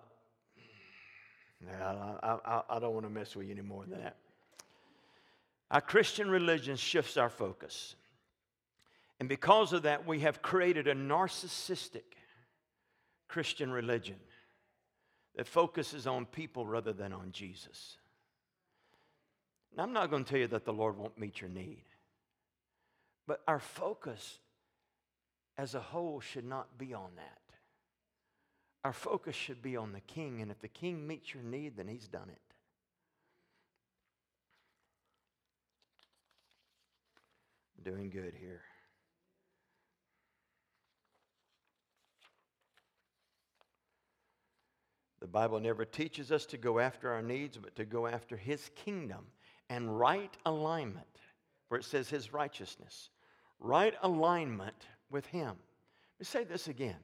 [1.72, 4.16] I, I, I don't want to mess with you any more than that.
[5.72, 7.96] Our Christian religion shifts our focus.
[9.20, 12.04] And because of that, we have created a narcissistic
[13.28, 14.18] Christian religion
[15.36, 17.98] that focuses on people rather than on Jesus.
[19.76, 21.84] Now, I'm not going to tell you that the Lord won't meet your need.
[23.26, 24.40] But our focus
[25.58, 27.40] as a whole should not be on that.
[28.84, 31.88] Our focus should be on the king, and if the king meets your need, then
[31.88, 32.53] he's done it.
[37.84, 38.62] Doing good here.
[45.20, 48.70] The Bible never teaches us to go after our needs, but to go after his
[48.76, 49.26] kingdom
[49.70, 51.06] and right alignment,
[51.70, 53.10] where it says his righteousness
[53.64, 54.76] right alignment
[55.10, 55.48] with Him.
[55.48, 56.98] Let me say this again.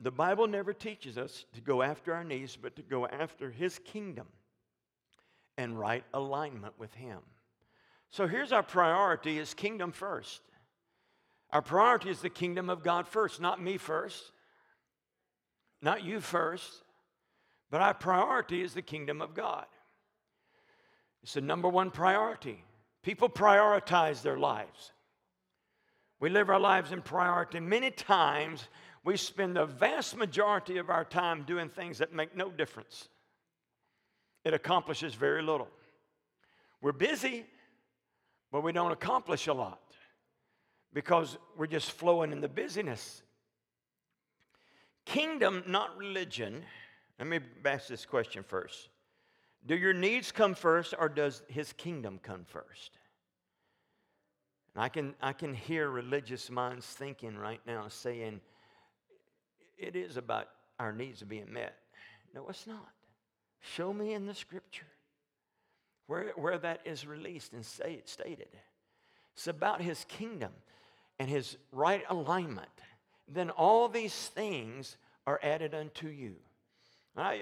[0.00, 3.78] The Bible never teaches us to go after our needs, but to go after His
[3.78, 4.26] kingdom
[5.56, 7.20] and right alignment with Him.
[8.16, 10.40] So here's our priority is kingdom first.
[11.50, 14.32] Our priority is the kingdom of God first, not me first,
[15.82, 16.82] not you first,
[17.70, 19.66] but our priority is the kingdom of God.
[21.22, 22.64] It's the number one priority.
[23.02, 24.92] People prioritize their lives.
[26.18, 27.60] We live our lives in priority.
[27.60, 28.66] Many times
[29.04, 33.10] we spend the vast majority of our time doing things that make no difference.
[34.42, 35.68] It accomplishes very little.
[36.80, 37.44] We're busy,
[38.56, 39.82] but we don't accomplish a lot
[40.94, 43.20] because we're just flowing in the busyness.
[45.04, 46.62] Kingdom, not religion.
[47.18, 48.88] Let me ask this question first.
[49.66, 52.92] Do your needs come first or does his kingdom come first?
[54.74, 58.40] And I can, I can hear religious minds thinking right now saying,
[59.76, 60.48] it is about
[60.78, 61.76] our needs being met.
[62.34, 62.88] No, it's not.
[63.60, 64.86] Show me in the scripture
[66.06, 68.48] where, where that is released and say, stated.
[69.34, 70.52] It's about his kingdom
[71.18, 72.68] and his right alignment.
[73.28, 74.96] Then all these things
[75.26, 76.36] are added unto you.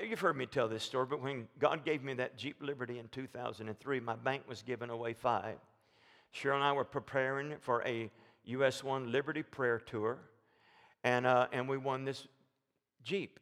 [0.08, 3.08] You've heard me tell this story, but when God gave me that Jeep Liberty in
[3.08, 5.56] 2003, my bank was giving away five.
[6.32, 8.10] Cheryl and I were preparing for a
[8.44, 10.18] US 1 Liberty Prayer Tour,
[11.02, 12.26] and, uh, and we won this
[13.02, 13.40] Jeep.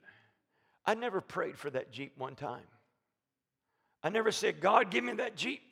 [0.87, 2.65] I never prayed for that Jeep one time.
[4.03, 5.63] I never said, God, give me that Jeep.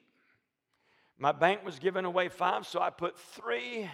[1.18, 3.90] My bank was giving away five, so I put three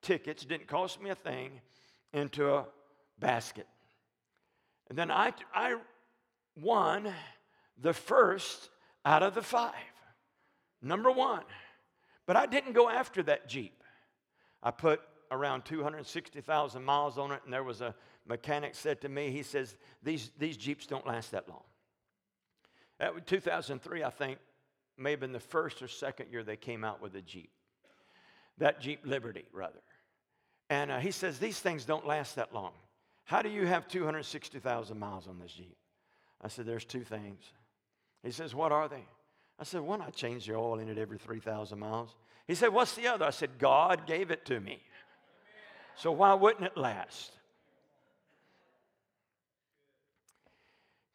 [0.00, 1.60] tickets, didn't cost me a thing,
[2.12, 2.64] into a
[3.18, 3.66] basket.
[4.88, 5.76] And then I, I
[6.60, 7.12] won
[7.80, 8.70] the first
[9.04, 9.74] out of the five.
[10.80, 11.44] Number one.
[12.26, 13.82] But I didn't go after that Jeep.
[14.62, 17.94] I put around 260,000 miles on it, and there was a
[18.26, 21.62] mechanic said to me, he says, these, these Jeeps don't last that long.
[23.02, 24.38] That was 2003, I think,
[24.96, 27.50] may have been the first or second year they came out with a Jeep.
[28.58, 29.80] That Jeep Liberty, rather.
[30.70, 32.70] And uh, he says, these things don't last that long.
[33.24, 35.76] How do you have 260,000 miles on this Jeep?
[36.40, 37.42] I said, there's two things.
[38.22, 39.04] He says, what are they?
[39.58, 42.14] I said, One, I change the oil in it every 3,000 miles.
[42.48, 43.24] He said, What's the other?
[43.24, 44.82] I said, God gave it to me.
[45.94, 47.32] So why wouldn't it last?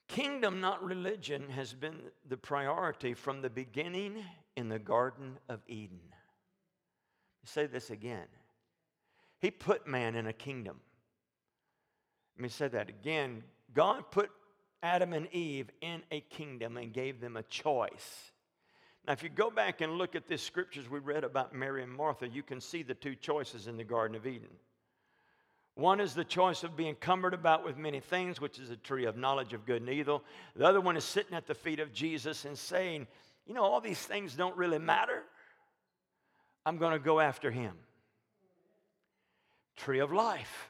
[0.08, 4.24] Kingdom, not religion, has been the priority from the beginning
[4.56, 6.00] in the Garden of Eden.
[7.44, 8.28] say this again.
[9.40, 10.80] He put man in a kingdom.
[12.36, 13.44] Let me say that again.
[13.74, 14.32] God put
[14.82, 18.32] Adam and Eve in a kingdom and gave them a choice.
[19.06, 21.92] Now, if you go back and look at the scriptures we read about Mary and
[21.92, 24.50] Martha, you can see the two choices in the Garden of Eden.
[25.78, 29.06] One is the choice of being cumbered about with many things, which is a tree
[29.06, 30.24] of knowledge of good and evil.
[30.56, 33.06] The other one is sitting at the feet of Jesus and saying,
[33.46, 35.22] You know, all these things don't really matter.
[36.66, 37.76] I'm going to go after him.
[39.76, 40.68] Tree of life.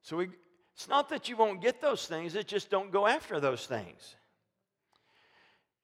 [0.00, 0.30] So we,
[0.74, 4.16] it's not that you won't get those things, it just don't go after those things.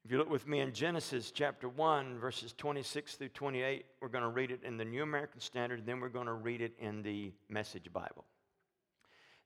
[0.05, 4.23] If you look with me in Genesis chapter 1, verses 26 through 28, we're going
[4.23, 7.03] to read it in the New American Standard, then we're going to read it in
[7.03, 8.25] the Message Bible.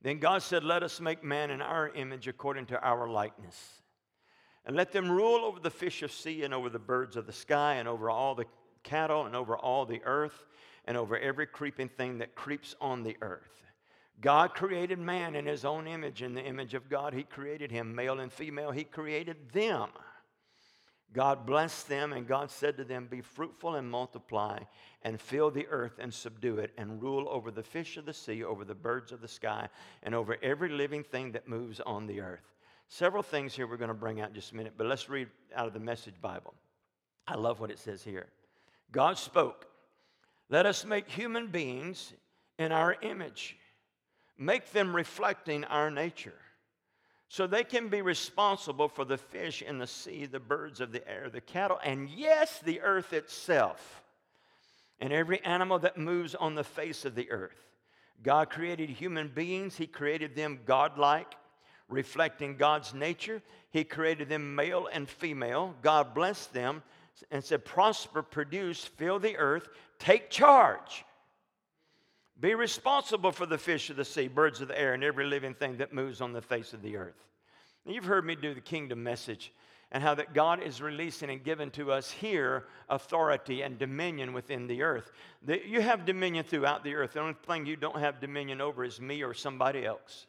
[0.02, 3.82] Then God said, Let us make man in our image according to our likeness.
[4.64, 7.32] And let them rule over the fish of sea and over the birds of the
[7.32, 8.46] sky and over all the
[8.84, 10.46] cattle and over all the earth
[10.84, 13.62] and over every creeping thing that creeps on the earth.
[14.20, 16.22] God created man in his own image.
[16.22, 19.88] In the image of God, he created him, male and female, he created them.
[21.12, 24.60] God blessed them, and God said to them, Be fruitful and multiply,
[25.02, 28.42] and fill the earth and subdue it, and rule over the fish of the sea,
[28.42, 29.68] over the birds of the sky,
[30.02, 32.54] and over every living thing that moves on the earth.
[32.88, 35.28] Several things here we're going to bring out in just a minute, but let's read
[35.54, 36.54] out of the Message Bible.
[37.26, 38.28] I love what it says here.
[38.90, 39.66] God spoke,
[40.48, 42.12] Let us make human beings
[42.58, 43.56] in our image,
[44.38, 46.41] make them reflecting our nature
[47.32, 51.08] so they can be responsible for the fish in the sea, the birds of the
[51.10, 54.02] air, the cattle, and yes, the earth itself,
[55.00, 57.56] and every animal that moves on the face of the earth.
[58.22, 61.34] God created human beings, He created them godlike,
[61.88, 63.40] reflecting God's nature.
[63.70, 65.74] He created them male and female.
[65.80, 66.82] God blessed them
[67.30, 71.06] and said, Prosper, produce, fill the earth, take charge.
[72.42, 75.54] Be responsible for the fish of the sea, birds of the air, and every living
[75.54, 77.24] thing that moves on the face of the earth.
[77.86, 79.52] You've heard me do the kingdom message
[79.92, 84.66] and how that God is releasing and giving to us here authority and dominion within
[84.66, 85.12] the earth.
[85.42, 87.12] That you have dominion throughout the earth.
[87.12, 90.26] The only thing you don't have dominion over is me or somebody else.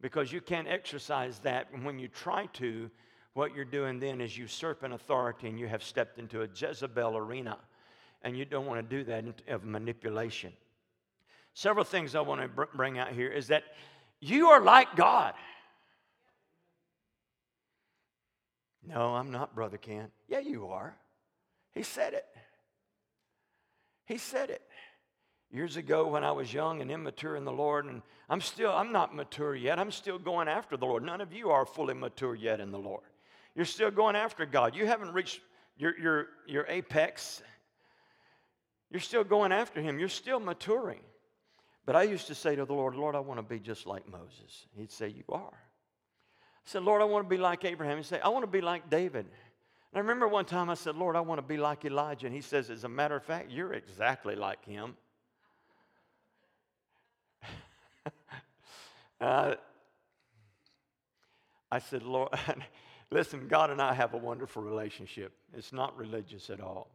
[0.00, 1.66] Because you can't exercise that.
[1.74, 2.90] And when you try to,
[3.34, 7.58] what you're doing then is usurping authority and you have stepped into a Jezebel arena.
[8.22, 10.54] And you don't want to do that of manipulation.
[11.56, 13.64] Several things I want to bring out here is that
[14.20, 15.32] you are like God.
[18.86, 20.08] No, I'm not, Brother Ken.
[20.28, 20.98] Yeah, you are.
[21.72, 22.26] He said it.
[24.04, 24.60] He said it.
[25.50, 28.92] Years ago when I was young and immature in the Lord, and I'm still, I'm
[28.92, 29.78] not mature yet.
[29.78, 31.04] I'm still going after the Lord.
[31.04, 33.04] None of you are fully mature yet in the Lord.
[33.54, 34.76] You're still going after God.
[34.76, 35.40] You haven't reached
[35.78, 37.40] your, your, your apex.
[38.90, 39.98] You're still going after Him.
[39.98, 41.00] You're still maturing.
[41.86, 44.10] But I used to say to the Lord, Lord, I want to be just like
[44.10, 44.66] Moses.
[44.76, 45.54] He'd say, You are.
[45.54, 47.96] I said, Lord, I want to be like Abraham.
[47.96, 49.26] He said, I want to be like David.
[49.26, 49.28] And
[49.94, 52.26] I remember one time I said, Lord, I want to be like Elijah.
[52.26, 54.96] And he says, As a matter of fact, you're exactly like him.
[59.20, 59.54] uh,
[61.70, 62.30] I said, Lord,
[63.12, 65.32] listen, God and I have a wonderful relationship.
[65.54, 66.90] It's not religious at all.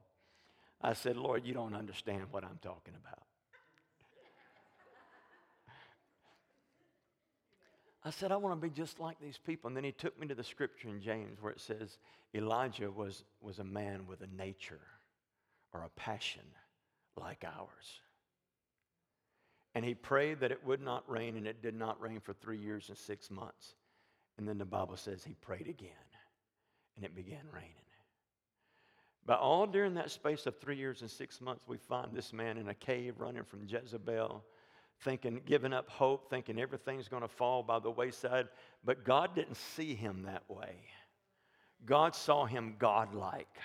[0.82, 3.24] I said, Lord, you don't understand what I'm talking about.
[8.04, 9.68] I said, I want to be just like these people.
[9.68, 12.00] And then he took me to the scripture in James where it says
[12.34, 14.80] Elijah was, was a man with a nature
[15.74, 16.44] or a passion
[17.16, 18.02] like ours.
[19.76, 22.58] And he prayed that it would not rain, and it did not rain for three
[22.58, 23.76] years and six months.
[24.38, 25.92] And then the Bible says he prayed again,
[26.96, 27.72] and it began raining.
[29.26, 32.58] But all during that space of three years and six months, we find this man
[32.58, 34.44] in a cave running from Jezebel
[35.02, 38.48] thinking, giving up hope, thinking everything's going to fall by the wayside.
[38.84, 40.76] But God didn't see him that way.
[41.86, 43.58] God saw him godlike.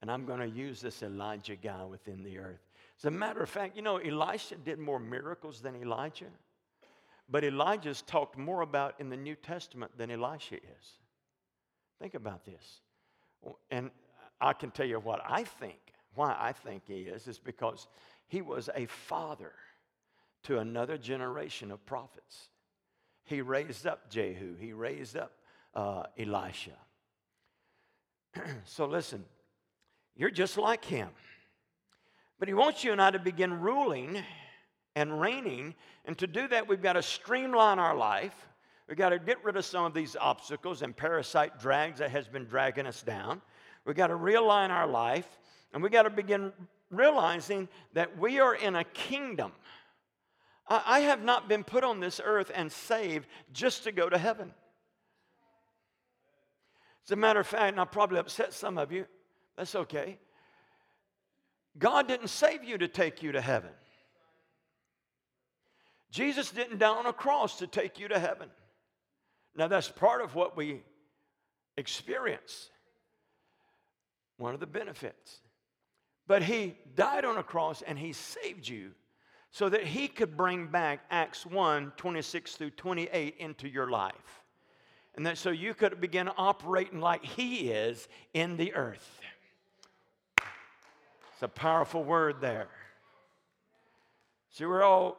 [0.00, 2.60] And I'm going to use this Elijah guy within the earth.
[2.98, 6.30] As a matter of fact, you know, Elisha did more miracles than Elijah.
[7.28, 10.98] But Elijah's talked more about in the New Testament than Elisha is.
[12.00, 12.80] Think about this.
[13.70, 13.90] And
[14.40, 15.78] I can tell you what I think,
[16.14, 17.88] why I think he is, is because
[18.28, 19.52] he was a father
[20.44, 22.48] to another generation of prophets.
[23.24, 25.32] He raised up Jehu, he raised up
[25.74, 26.76] uh, Elisha.
[28.64, 29.24] so listen,
[30.16, 31.08] you're just like him.
[32.38, 34.22] But he wants you and I to begin ruling
[34.94, 35.74] and reigning.
[36.04, 38.34] And to do that, we've got to streamline our life.
[38.88, 42.26] We've got to get rid of some of these obstacles and parasite drags that has
[42.26, 43.42] been dragging us down.
[43.84, 45.28] We've got to realign our life.
[45.72, 46.52] And we've got to begin
[46.90, 49.52] realizing that we are in a kingdom.
[50.68, 54.52] I have not been put on this earth and saved just to go to heaven.
[57.06, 59.06] As a matter of fact, and I'll probably upset some of you,
[59.56, 60.18] that's okay.
[61.78, 63.70] God didn't save you to take you to heaven.
[66.10, 68.50] Jesus didn't die on a cross to take you to heaven.
[69.56, 70.82] Now, that's part of what we
[71.76, 72.70] experience,
[74.36, 75.40] one of the benefits.
[76.26, 78.90] But he died on a cross and he saved you
[79.50, 84.42] so that he could bring back Acts 1 26 through 28 into your life.
[85.16, 89.20] And that so you could begin operating like he is in the earth.
[90.38, 92.68] It's a powerful word there.
[94.50, 95.18] See, we're all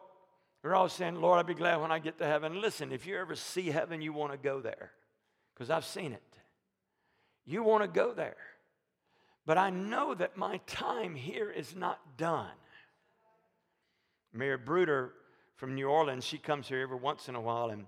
[0.64, 2.60] we're all saying, Lord, I'll be glad when I get to heaven.
[2.60, 4.92] Listen, if you ever see heaven, you want to go there.
[5.54, 6.24] Because I've seen it.
[7.46, 8.36] You want to go there.
[9.46, 12.52] But I know that my time here is not done.
[14.34, 15.14] Mary Bruder
[15.56, 17.70] from New Orleans, she comes here every once in a while.
[17.70, 17.86] And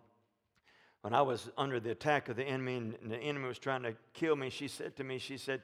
[1.02, 3.96] when I was under the attack of the enemy and the enemy was trying to
[4.14, 5.62] kill me, she said to me, she said,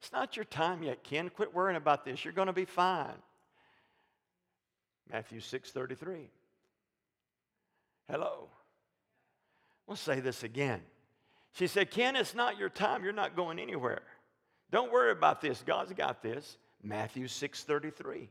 [0.00, 1.28] It's not your time yet, Ken.
[1.30, 2.24] Quit worrying about this.
[2.24, 3.16] You're going to be fine.
[5.10, 6.30] Matthew 6 33.
[8.10, 8.48] Hello.
[9.86, 10.82] We'll say this again.
[11.52, 13.02] She said, Ken, it's not your time.
[13.02, 14.02] You're not going anywhere.
[14.70, 15.62] Don't worry about this.
[15.66, 16.58] God's got this.
[16.82, 18.28] Matthew 6 33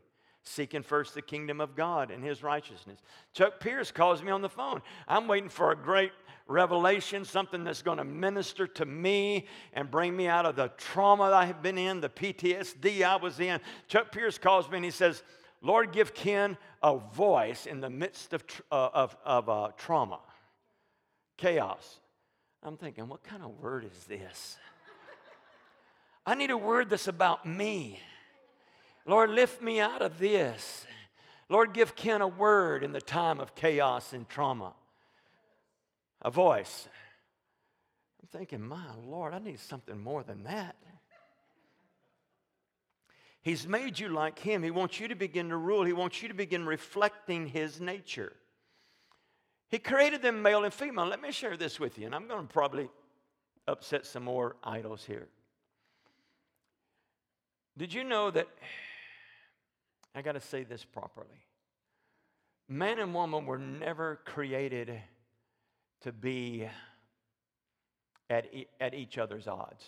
[0.47, 2.99] seeking first the kingdom of God and his righteousness.
[3.33, 4.81] Chuck Pierce calls me on the phone.
[5.07, 6.11] I'm waiting for a great
[6.47, 11.25] revelation, something that's going to minister to me and bring me out of the trauma
[11.25, 13.59] that I have been in, the PTSD I was in.
[13.87, 15.23] Chuck Pierce calls me and he says,
[15.61, 20.19] Lord, give Ken a voice in the midst of, uh, of, of uh, trauma,
[21.35, 21.99] chaos.
[22.63, 24.57] I'm thinking, what kind of word is this?
[26.25, 27.99] I need a word that's about me.
[29.07, 30.85] Lord, lift me out of this.
[31.49, 34.73] Lord, give Ken a word in the time of chaos and trauma.
[36.21, 36.89] A voice.
[38.21, 40.75] I'm thinking, my Lord, I need something more than that.
[43.41, 44.61] He's made you like Him.
[44.61, 48.33] He wants you to begin to rule, He wants you to begin reflecting His nature.
[49.69, 51.05] He created them male and female.
[51.05, 52.89] Let me share this with you, and I'm going to probably
[53.67, 55.27] upset some more idols here.
[57.77, 58.47] Did you know that
[60.17, 61.45] I got to say this properly.
[62.67, 64.99] Man and woman were never created
[66.01, 66.67] to be
[68.27, 69.85] at, e- at each other's odds.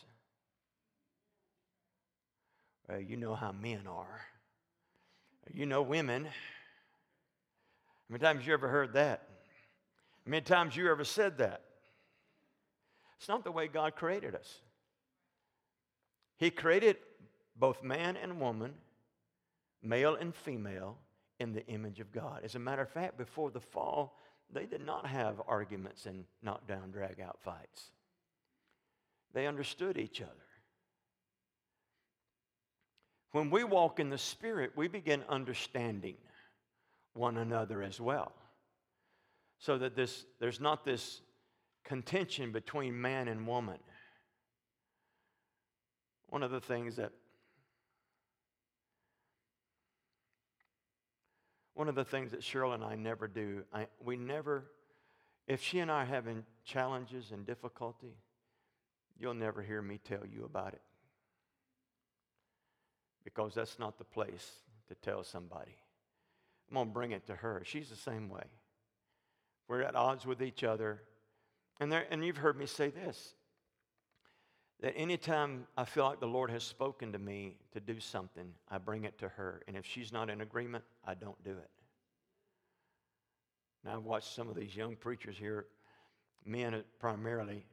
[2.99, 4.21] You know how men are.
[5.51, 6.25] You know women.
[6.25, 6.31] How
[8.09, 9.23] many times you ever heard that?
[10.25, 11.63] How many times you ever said that?
[13.17, 14.61] It's not the way God created us.
[16.37, 16.97] He created
[17.55, 18.75] both man and woman
[19.81, 20.97] male and female,
[21.39, 22.41] in the image of God.
[22.43, 24.17] As a matter of fact, before the fall,
[24.51, 27.91] they did not have arguments and knockdown, drag out fights.
[29.33, 30.31] They understood each other.
[33.31, 36.17] When we walk in the Spirit, we begin understanding
[37.13, 38.33] one another as well.
[39.59, 41.21] So that this, there's not this
[41.85, 43.79] contention between man and woman.
[46.27, 47.11] One of the things that
[51.79, 54.65] One of the things that Cheryl and I never do, I, we never,
[55.47, 58.17] if she and I are having challenges and difficulty,
[59.17, 60.81] you'll never hear me tell you about it.
[63.23, 64.51] Because that's not the place
[64.89, 65.77] to tell somebody.
[66.69, 67.61] I'm going to bring it to her.
[67.63, 68.43] She's the same way.
[69.69, 71.01] We're at odds with each other.
[71.79, 73.35] And, there, and you've heard me say this
[74.81, 78.77] that anytime I feel like the Lord has spoken to me to do something, I
[78.77, 79.61] bring it to her.
[79.67, 81.69] And if she's not in agreement, I don't do it.
[83.83, 85.65] Now, I've watched some of these young preachers here,
[86.45, 87.65] men primarily,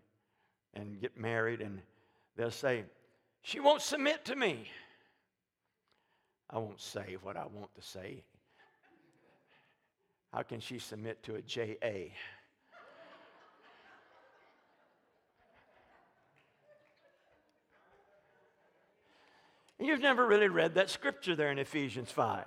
[0.75, 1.81] and get married, and
[2.37, 2.85] they'll say,
[3.43, 4.69] She won't submit to me.
[6.51, 8.23] I won't say what I want to say.
[10.33, 12.13] How can she submit to a JA?
[19.79, 22.45] You've never really read that scripture there in Ephesians 5.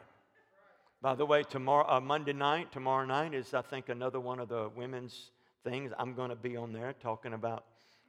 [1.01, 4.49] By the way, tomorrow, uh, Monday night, tomorrow night is, I think, another one of
[4.49, 5.31] the women's
[5.63, 5.91] things.
[5.97, 7.65] I'm going to be on there talking about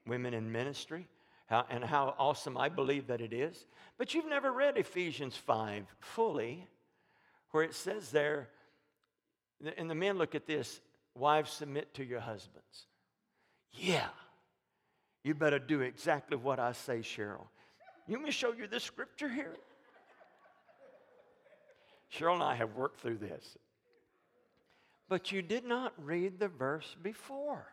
[0.07, 1.07] women in ministry
[1.51, 3.67] how, and how awesome I believe that it is.
[3.99, 6.67] But you've never read Ephesians 5 fully,
[7.51, 8.49] where it says there,
[9.77, 10.81] and the men look at this
[11.15, 12.87] wives, submit to your husbands.
[13.73, 14.09] Yeah,
[15.23, 17.47] you better do exactly what I say, Cheryl.
[18.07, 19.57] You want me to show you this scripture here?
[22.13, 23.57] Cheryl and I have worked through this.
[25.09, 27.67] But you did not read the verse before.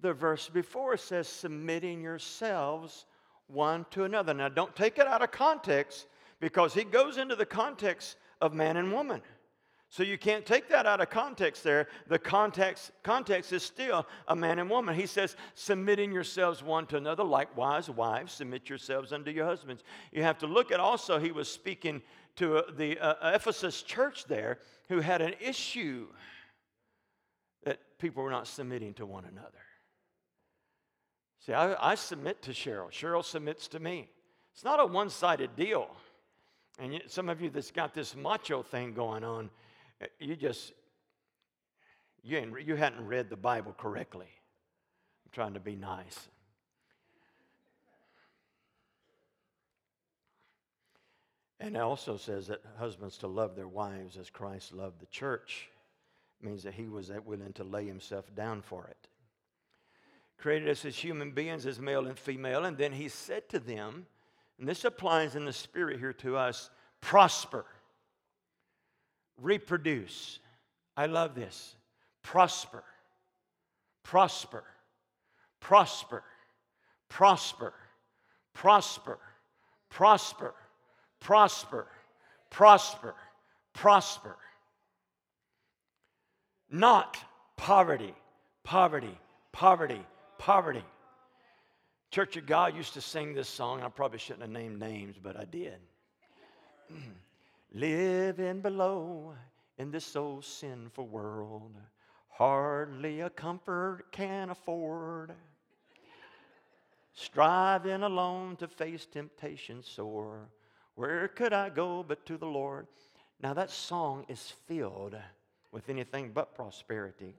[0.00, 3.06] The verse before says, submitting yourselves
[3.48, 4.32] one to another.
[4.34, 6.06] Now, don't take it out of context
[6.40, 9.20] because he goes into the context of man and woman.
[9.90, 11.88] So you can't take that out of context there.
[12.08, 14.94] The context, context is still a man and woman.
[14.94, 17.24] He says, submitting yourselves one to another.
[17.24, 19.82] Likewise, wives, submit yourselves unto your husbands.
[20.12, 22.02] You have to look at also, he was speaking
[22.36, 24.58] to uh, the uh, Ephesus church there
[24.90, 26.06] who had an issue
[27.64, 29.58] that people were not submitting to one another.
[31.46, 34.10] See, I, I submit to Cheryl, Cheryl submits to me.
[34.52, 35.88] It's not a one sided deal.
[36.78, 39.50] And some of you that's got this macho thing going on,
[40.02, 40.72] Uh, you just,
[42.22, 44.26] you, ain't, you hadn't read the Bible correctly.
[44.26, 46.28] I'm trying to be nice.
[51.60, 55.68] And it also says that husbands to love their wives as Christ loved the church.
[56.40, 59.08] Means that he was willing to lay himself down for it.
[60.38, 64.06] Created us as human beings, as male and female, and then he said to them,
[64.60, 66.70] and this applies in the spirit here to us
[67.00, 67.66] prosper,
[69.40, 70.38] reproduce.
[70.96, 71.74] I love this.
[72.22, 72.84] Prosper,
[74.02, 74.64] prosper,
[75.60, 76.24] prosper,
[77.08, 77.74] prosper,
[78.54, 79.18] prosper,
[79.84, 80.54] prosper,
[81.20, 81.86] prosper,
[82.50, 83.14] prosper,
[83.72, 84.36] prosper.
[86.70, 87.16] Not
[87.56, 88.14] poverty,
[88.64, 89.18] poverty,
[89.52, 90.04] poverty,
[90.38, 90.84] poverty.
[92.10, 93.82] Church of God used to sing this song.
[93.82, 95.78] I probably shouldn't have named names, but I did.
[97.72, 99.34] Living below
[99.76, 101.76] in this old sinful world,
[102.28, 105.32] hardly a comfort can afford.
[107.12, 110.48] Striving alone to face temptation sore,
[110.94, 112.86] where could I go but to the Lord?
[113.40, 115.16] Now, that song is filled
[115.70, 117.34] with anything but prosperity,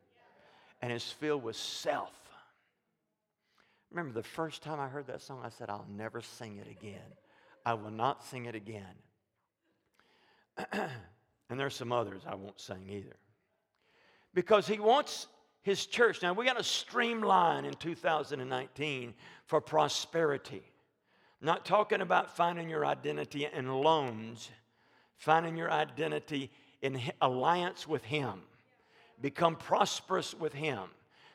[0.82, 2.14] and is filled with self.
[3.92, 7.02] Remember the first time I heard that song, I said, I'll never sing it again.
[7.66, 8.86] I will not sing it again.
[11.50, 13.16] And there's some others I won't sing either.
[14.34, 15.28] Because he wants
[15.62, 16.22] his church.
[16.22, 19.14] Now, we got to streamline in 2019
[19.46, 20.64] for prosperity.
[21.42, 24.50] Not talking about finding your identity in loans,
[25.18, 26.50] finding your identity
[26.82, 28.42] in alliance with him.
[29.22, 30.80] Become prosperous with him.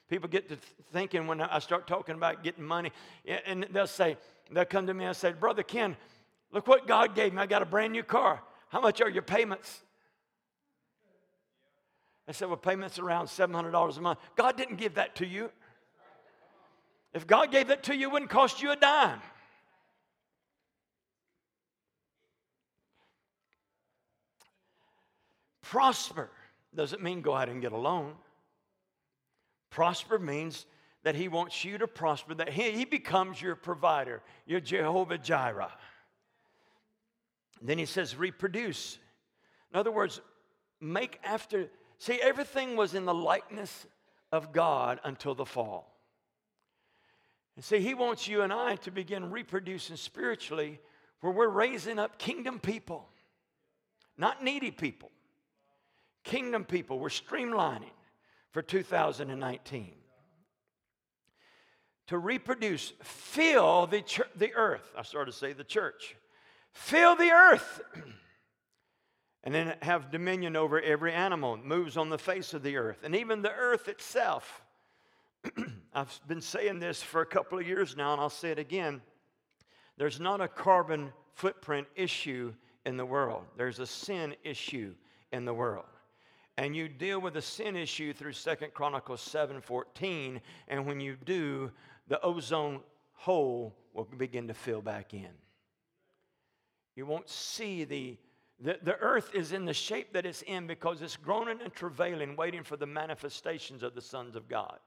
[0.09, 0.57] People get to
[0.93, 2.93] thinking when I start talking about getting money,
[3.47, 4.17] and they'll say,
[4.51, 5.97] they'll come to me and say, Brother Ken,
[6.53, 7.41] look what God gave me.
[7.41, 8.43] I got a brand new car.
[8.75, 9.85] How much are your payments?
[12.27, 14.19] I said, Well, payments around $700 a month.
[14.35, 15.53] God didn't give that to you.
[17.13, 19.21] If God gave that to you, it wouldn't cost you a dime.
[25.63, 26.29] Prosper
[26.75, 28.15] doesn't mean go out and get a loan.
[29.71, 30.67] Prosper means
[31.05, 35.71] that He wants you to prosper, that He, he becomes your provider, your Jehovah Jireh.
[37.65, 38.99] Then He says, reproduce.
[39.73, 40.21] In other words,
[40.81, 41.71] make after.
[41.99, 43.87] See, everything was in the likeness
[44.31, 45.91] of God until the fall.
[47.57, 50.79] And see, He wants you and I to begin reproducing spiritually
[51.21, 53.09] where we're raising up kingdom people,
[54.19, 55.11] not needy people.
[56.23, 57.93] Kingdom people, we're streamlining
[58.51, 59.93] for 2019.
[62.09, 64.03] To reproduce, fill the,
[64.37, 64.93] the earth.
[64.97, 66.17] I started to say the church.
[66.75, 67.81] Fill the earth.
[69.45, 71.57] and then have dominion over every animal.
[71.57, 74.63] That moves on the face of the earth and even the earth itself.
[75.95, 79.03] I've been saying this for a couple of years now and i'll say it again.
[79.97, 82.53] There's not a carbon footprint issue
[82.85, 83.45] in the world.
[83.57, 84.95] There's a sin issue
[85.31, 85.85] in the world.
[86.57, 91.71] And you deal with the sin issue through Second Chronicles 7:14 and when you do
[92.09, 92.81] the ozone
[93.13, 95.31] hole will begin to fill back in
[96.97, 98.17] you won't see the
[98.61, 102.37] the, the earth is in the shape that it's in because it's groaning and travailing
[102.37, 104.79] waiting for the manifestations of the sons of god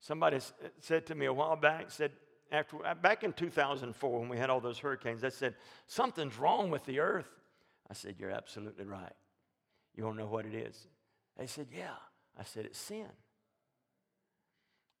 [0.00, 0.38] somebody
[0.78, 2.12] said to me a while back said
[2.52, 5.54] after uh, back in 2004 when we had all those hurricanes they said
[5.86, 7.30] something's wrong with the earth
[7.90, 9.14] i said you're absolutely right
[9.94, 10.88] you to know what it is?
[11.38, 11.94] They said, Yeah.
[12.38, 13.06] I said, It's sin.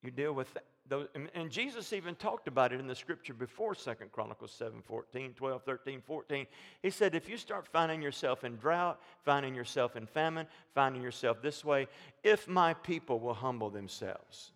[0.02, 0.52] You deal with
[0.88, 1.08] those.
[1.34, 5.62] And Jesus even talked about it in the scripture before Second Chronicles 7 14, 12,
[5.62, 6.46] 13, 14.
[6.82, 11.40] He said, If you start finding yourself in drought, finding yourself in famine, finding yourself
[11.40, 11.88] this way,
[12.22, 14.52] if my people will humble themselves.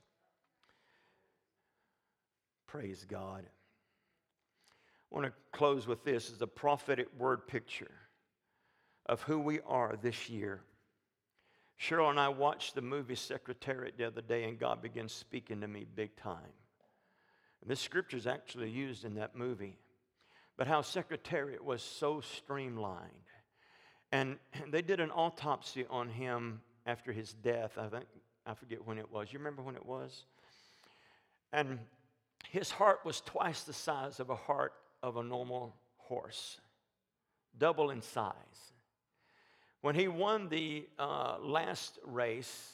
[2.66, 3.44] Praise God.
[5.10, 7.90] I want to close with this as a prophetic word picture
[9.06, 10.60] of who we are this year.
[11.80, 15.68] Cheryl and I watched the movie Secretariat the other day, and God began speaking to
[15.68, 16.52] me big time.
[17.62, 19.78] And this scripture is actually used in that movie.
[20.56, 23.12] But how Secretariat was so streamlined
[24.10, 24.38] And
[24.70, 27.78] they did an autopsy on him after his death.
[27.78, 28.06] I think,
[28.46, 29.32] I forget when it was.
[29.32, 30.24] You remember when it was?
[31.52, 31.78] And
[32.50, 34.72] his heart was twice the size of a heart
[35.02, 36.60] of a normal horse,
[37.58, 38.72] double in size.
[39.80, 42.72] When he won the uh, last race,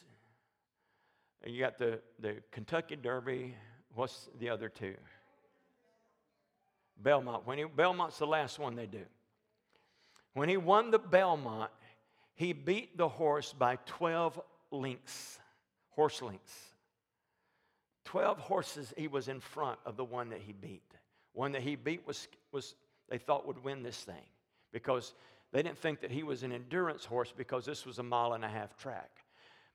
[1.45, 3.55] you got the, the Kentucky Derby.
[3.95, 4.95] What's the other two?
[6.97, 7.47] Belmont.
[7.47, 9.05] When he, Belmont's the last one they do.
[10.33, 11.71] When he won the Belmont,
[12.35, 14.41] he beat the horse by 12
[14.71, 15.39] lengths,
[15.91, 16.75] horse lengths.
[18.07, 20.83] 12 horses he was in front of the one that he beat.
[21.33, 22.75] One that he beat was, was
[23.09, 24.23] they thought would win this thing
[24.73, 25.15] because
[25.55, 28.45] they didn't think that he was an endurance horse because this was a mile and
[28.45, 29.09] a half track.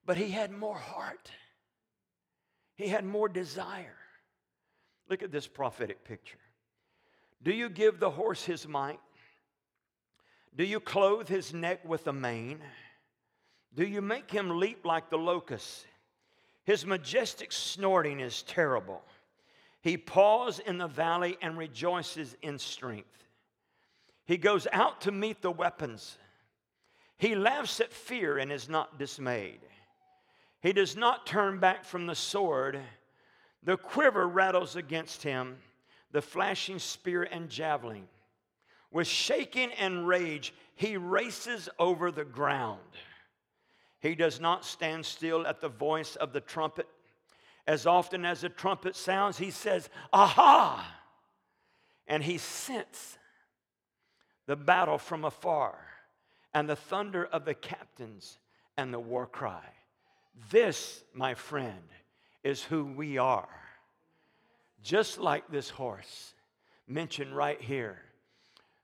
[0.06, 1.32] But he had more heart.
[2.76, 3.96] He had more desire.
[5.10, 6.38] Look at this prophetic picture.
[7.42, 9.00] Do you give the horse his might?
[10.54, 12.60] Do you clothe his neck with a mane?
[13.74, 15.86] Do you make him leap like the locust?
[16.66, 19.02] His majestic snorting is terrible.
[19.82, 23.29] He paws in the valley and rejoices in strength.
[24.30, 26.20] He goes out to meet the weapons.
[27.18, 29.62] He laughs at fear and is not dismayed.
[30.62, 32.80] He does not turn back from the sword.
[33.64, 35.58] The quiver rattles against him,
[36.12, 38.08] the flashing spear and javelin.
[38.92, 42.82] With shaking and rage, he races over the ground.
[44.00, 46.88] He does not stand still at the voice of the trumpet.
[47.66, 51.00] As often as the trumpet sounds, he says, Aha!
[52.08, 53.18] And he scents
[54.50, 55.78] the battle from afar
[56.56, 58.40] and the thunder of the captains
[58.78, 59.62] and the war cry.
[60.50, 61.84] This, my friend,
[62.44, 63.48] is who we are.
[64.82, 66.34] Just like this horse
[66.88, 68.02] mentioned right here,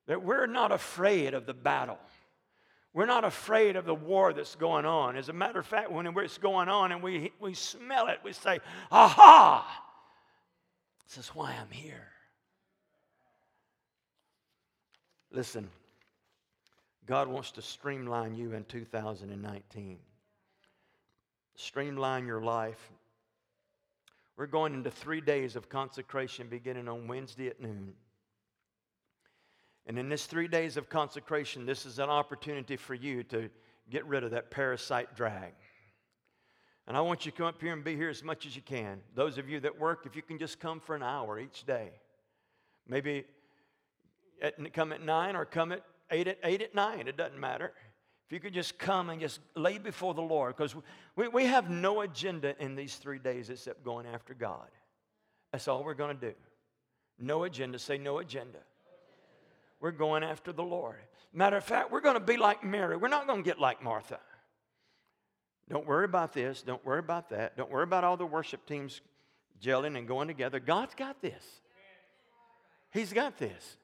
[0.05, 1.97] that we're not afraid of the battle.
[2.93, 5.18] We're not afraid of the war that's going on.
[5.18, 8.34] As a matter of fact, when it's going on and we, we smell it, we
[8.34, 8.59] say,
[8.91, 9.84] Aha!
[11.07, 12.14] This is why I'm here.
[15.36, 15.68] Listen,
[17.06, 19.98] God wants to streamline you in 2019,
[21.56, 22.90] streamline your life.
[24.38, 27.96] We're going into three days of consecration beginning on Wednesday at noon.
[29.86, 33.50] And in this three days of consecration, this is an opportunity for you to
[33.90, 35.52] get rid of that parasite drag.
[36.88, 38.62] And I want you to come up here and be here as much as you
[38.62, 39.02] can.
[39.16, 41.90] Those of you that work, if you can just come for an hour each day.
[42.88, 43.26] Maybe
[44.42, 47.08] at, come at nine or come at eight at eight at nine.
[47.08, 47.74] It doesn't matter.
[48.28, 50.76] If you could just come and just lay before the Lord, because
[51.16, 54.68] we, we have no agenda in these three days except going after God.
[55.52, 56.36] That's all we're going to do.
[57.20, 57.78] No agenda.
[57.78, 58.60] Say no agenda.
[59.80, 60.98] We're going after the Lord.
[61.34, 62.98] Matter of fact, we're going to be like Mary.
[62.98, 64.20] We're not going to get like Martha.
[65.70, 66.62] Don't worry about this.
[66.62, 67.58] Don't worry about that.
[67.58, 69.02] Don't worry about all the worship teams
[69.62, 70.60] gelling and going together.
[70.60, 71.44] God's got this.
[72.92, 73.78] He's got this.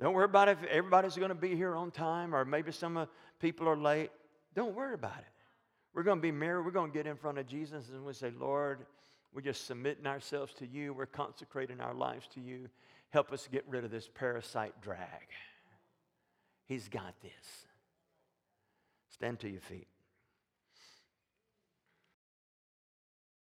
[0.00, 3.06] Don't worry about if everybody's going to be here on time or maybe some uh,
[3.40, 4.10] people are late.
[4.54, 5.24] Don't worry about it.
[5.94, 6.62] We're going to be Mary.
[6.62, 8.86] We're going to get in front of Jesus and we say, Lord,
[9.32, 10.92] we're just submitting ourselves to you.
[10.92, 12.68] We're consecrating our lives to you.
[13.10, 15.28] Help us get rid of this parasite drag.
[16.66, 17.66] He's got this.
[19.10, 19.86] Stand to your feet.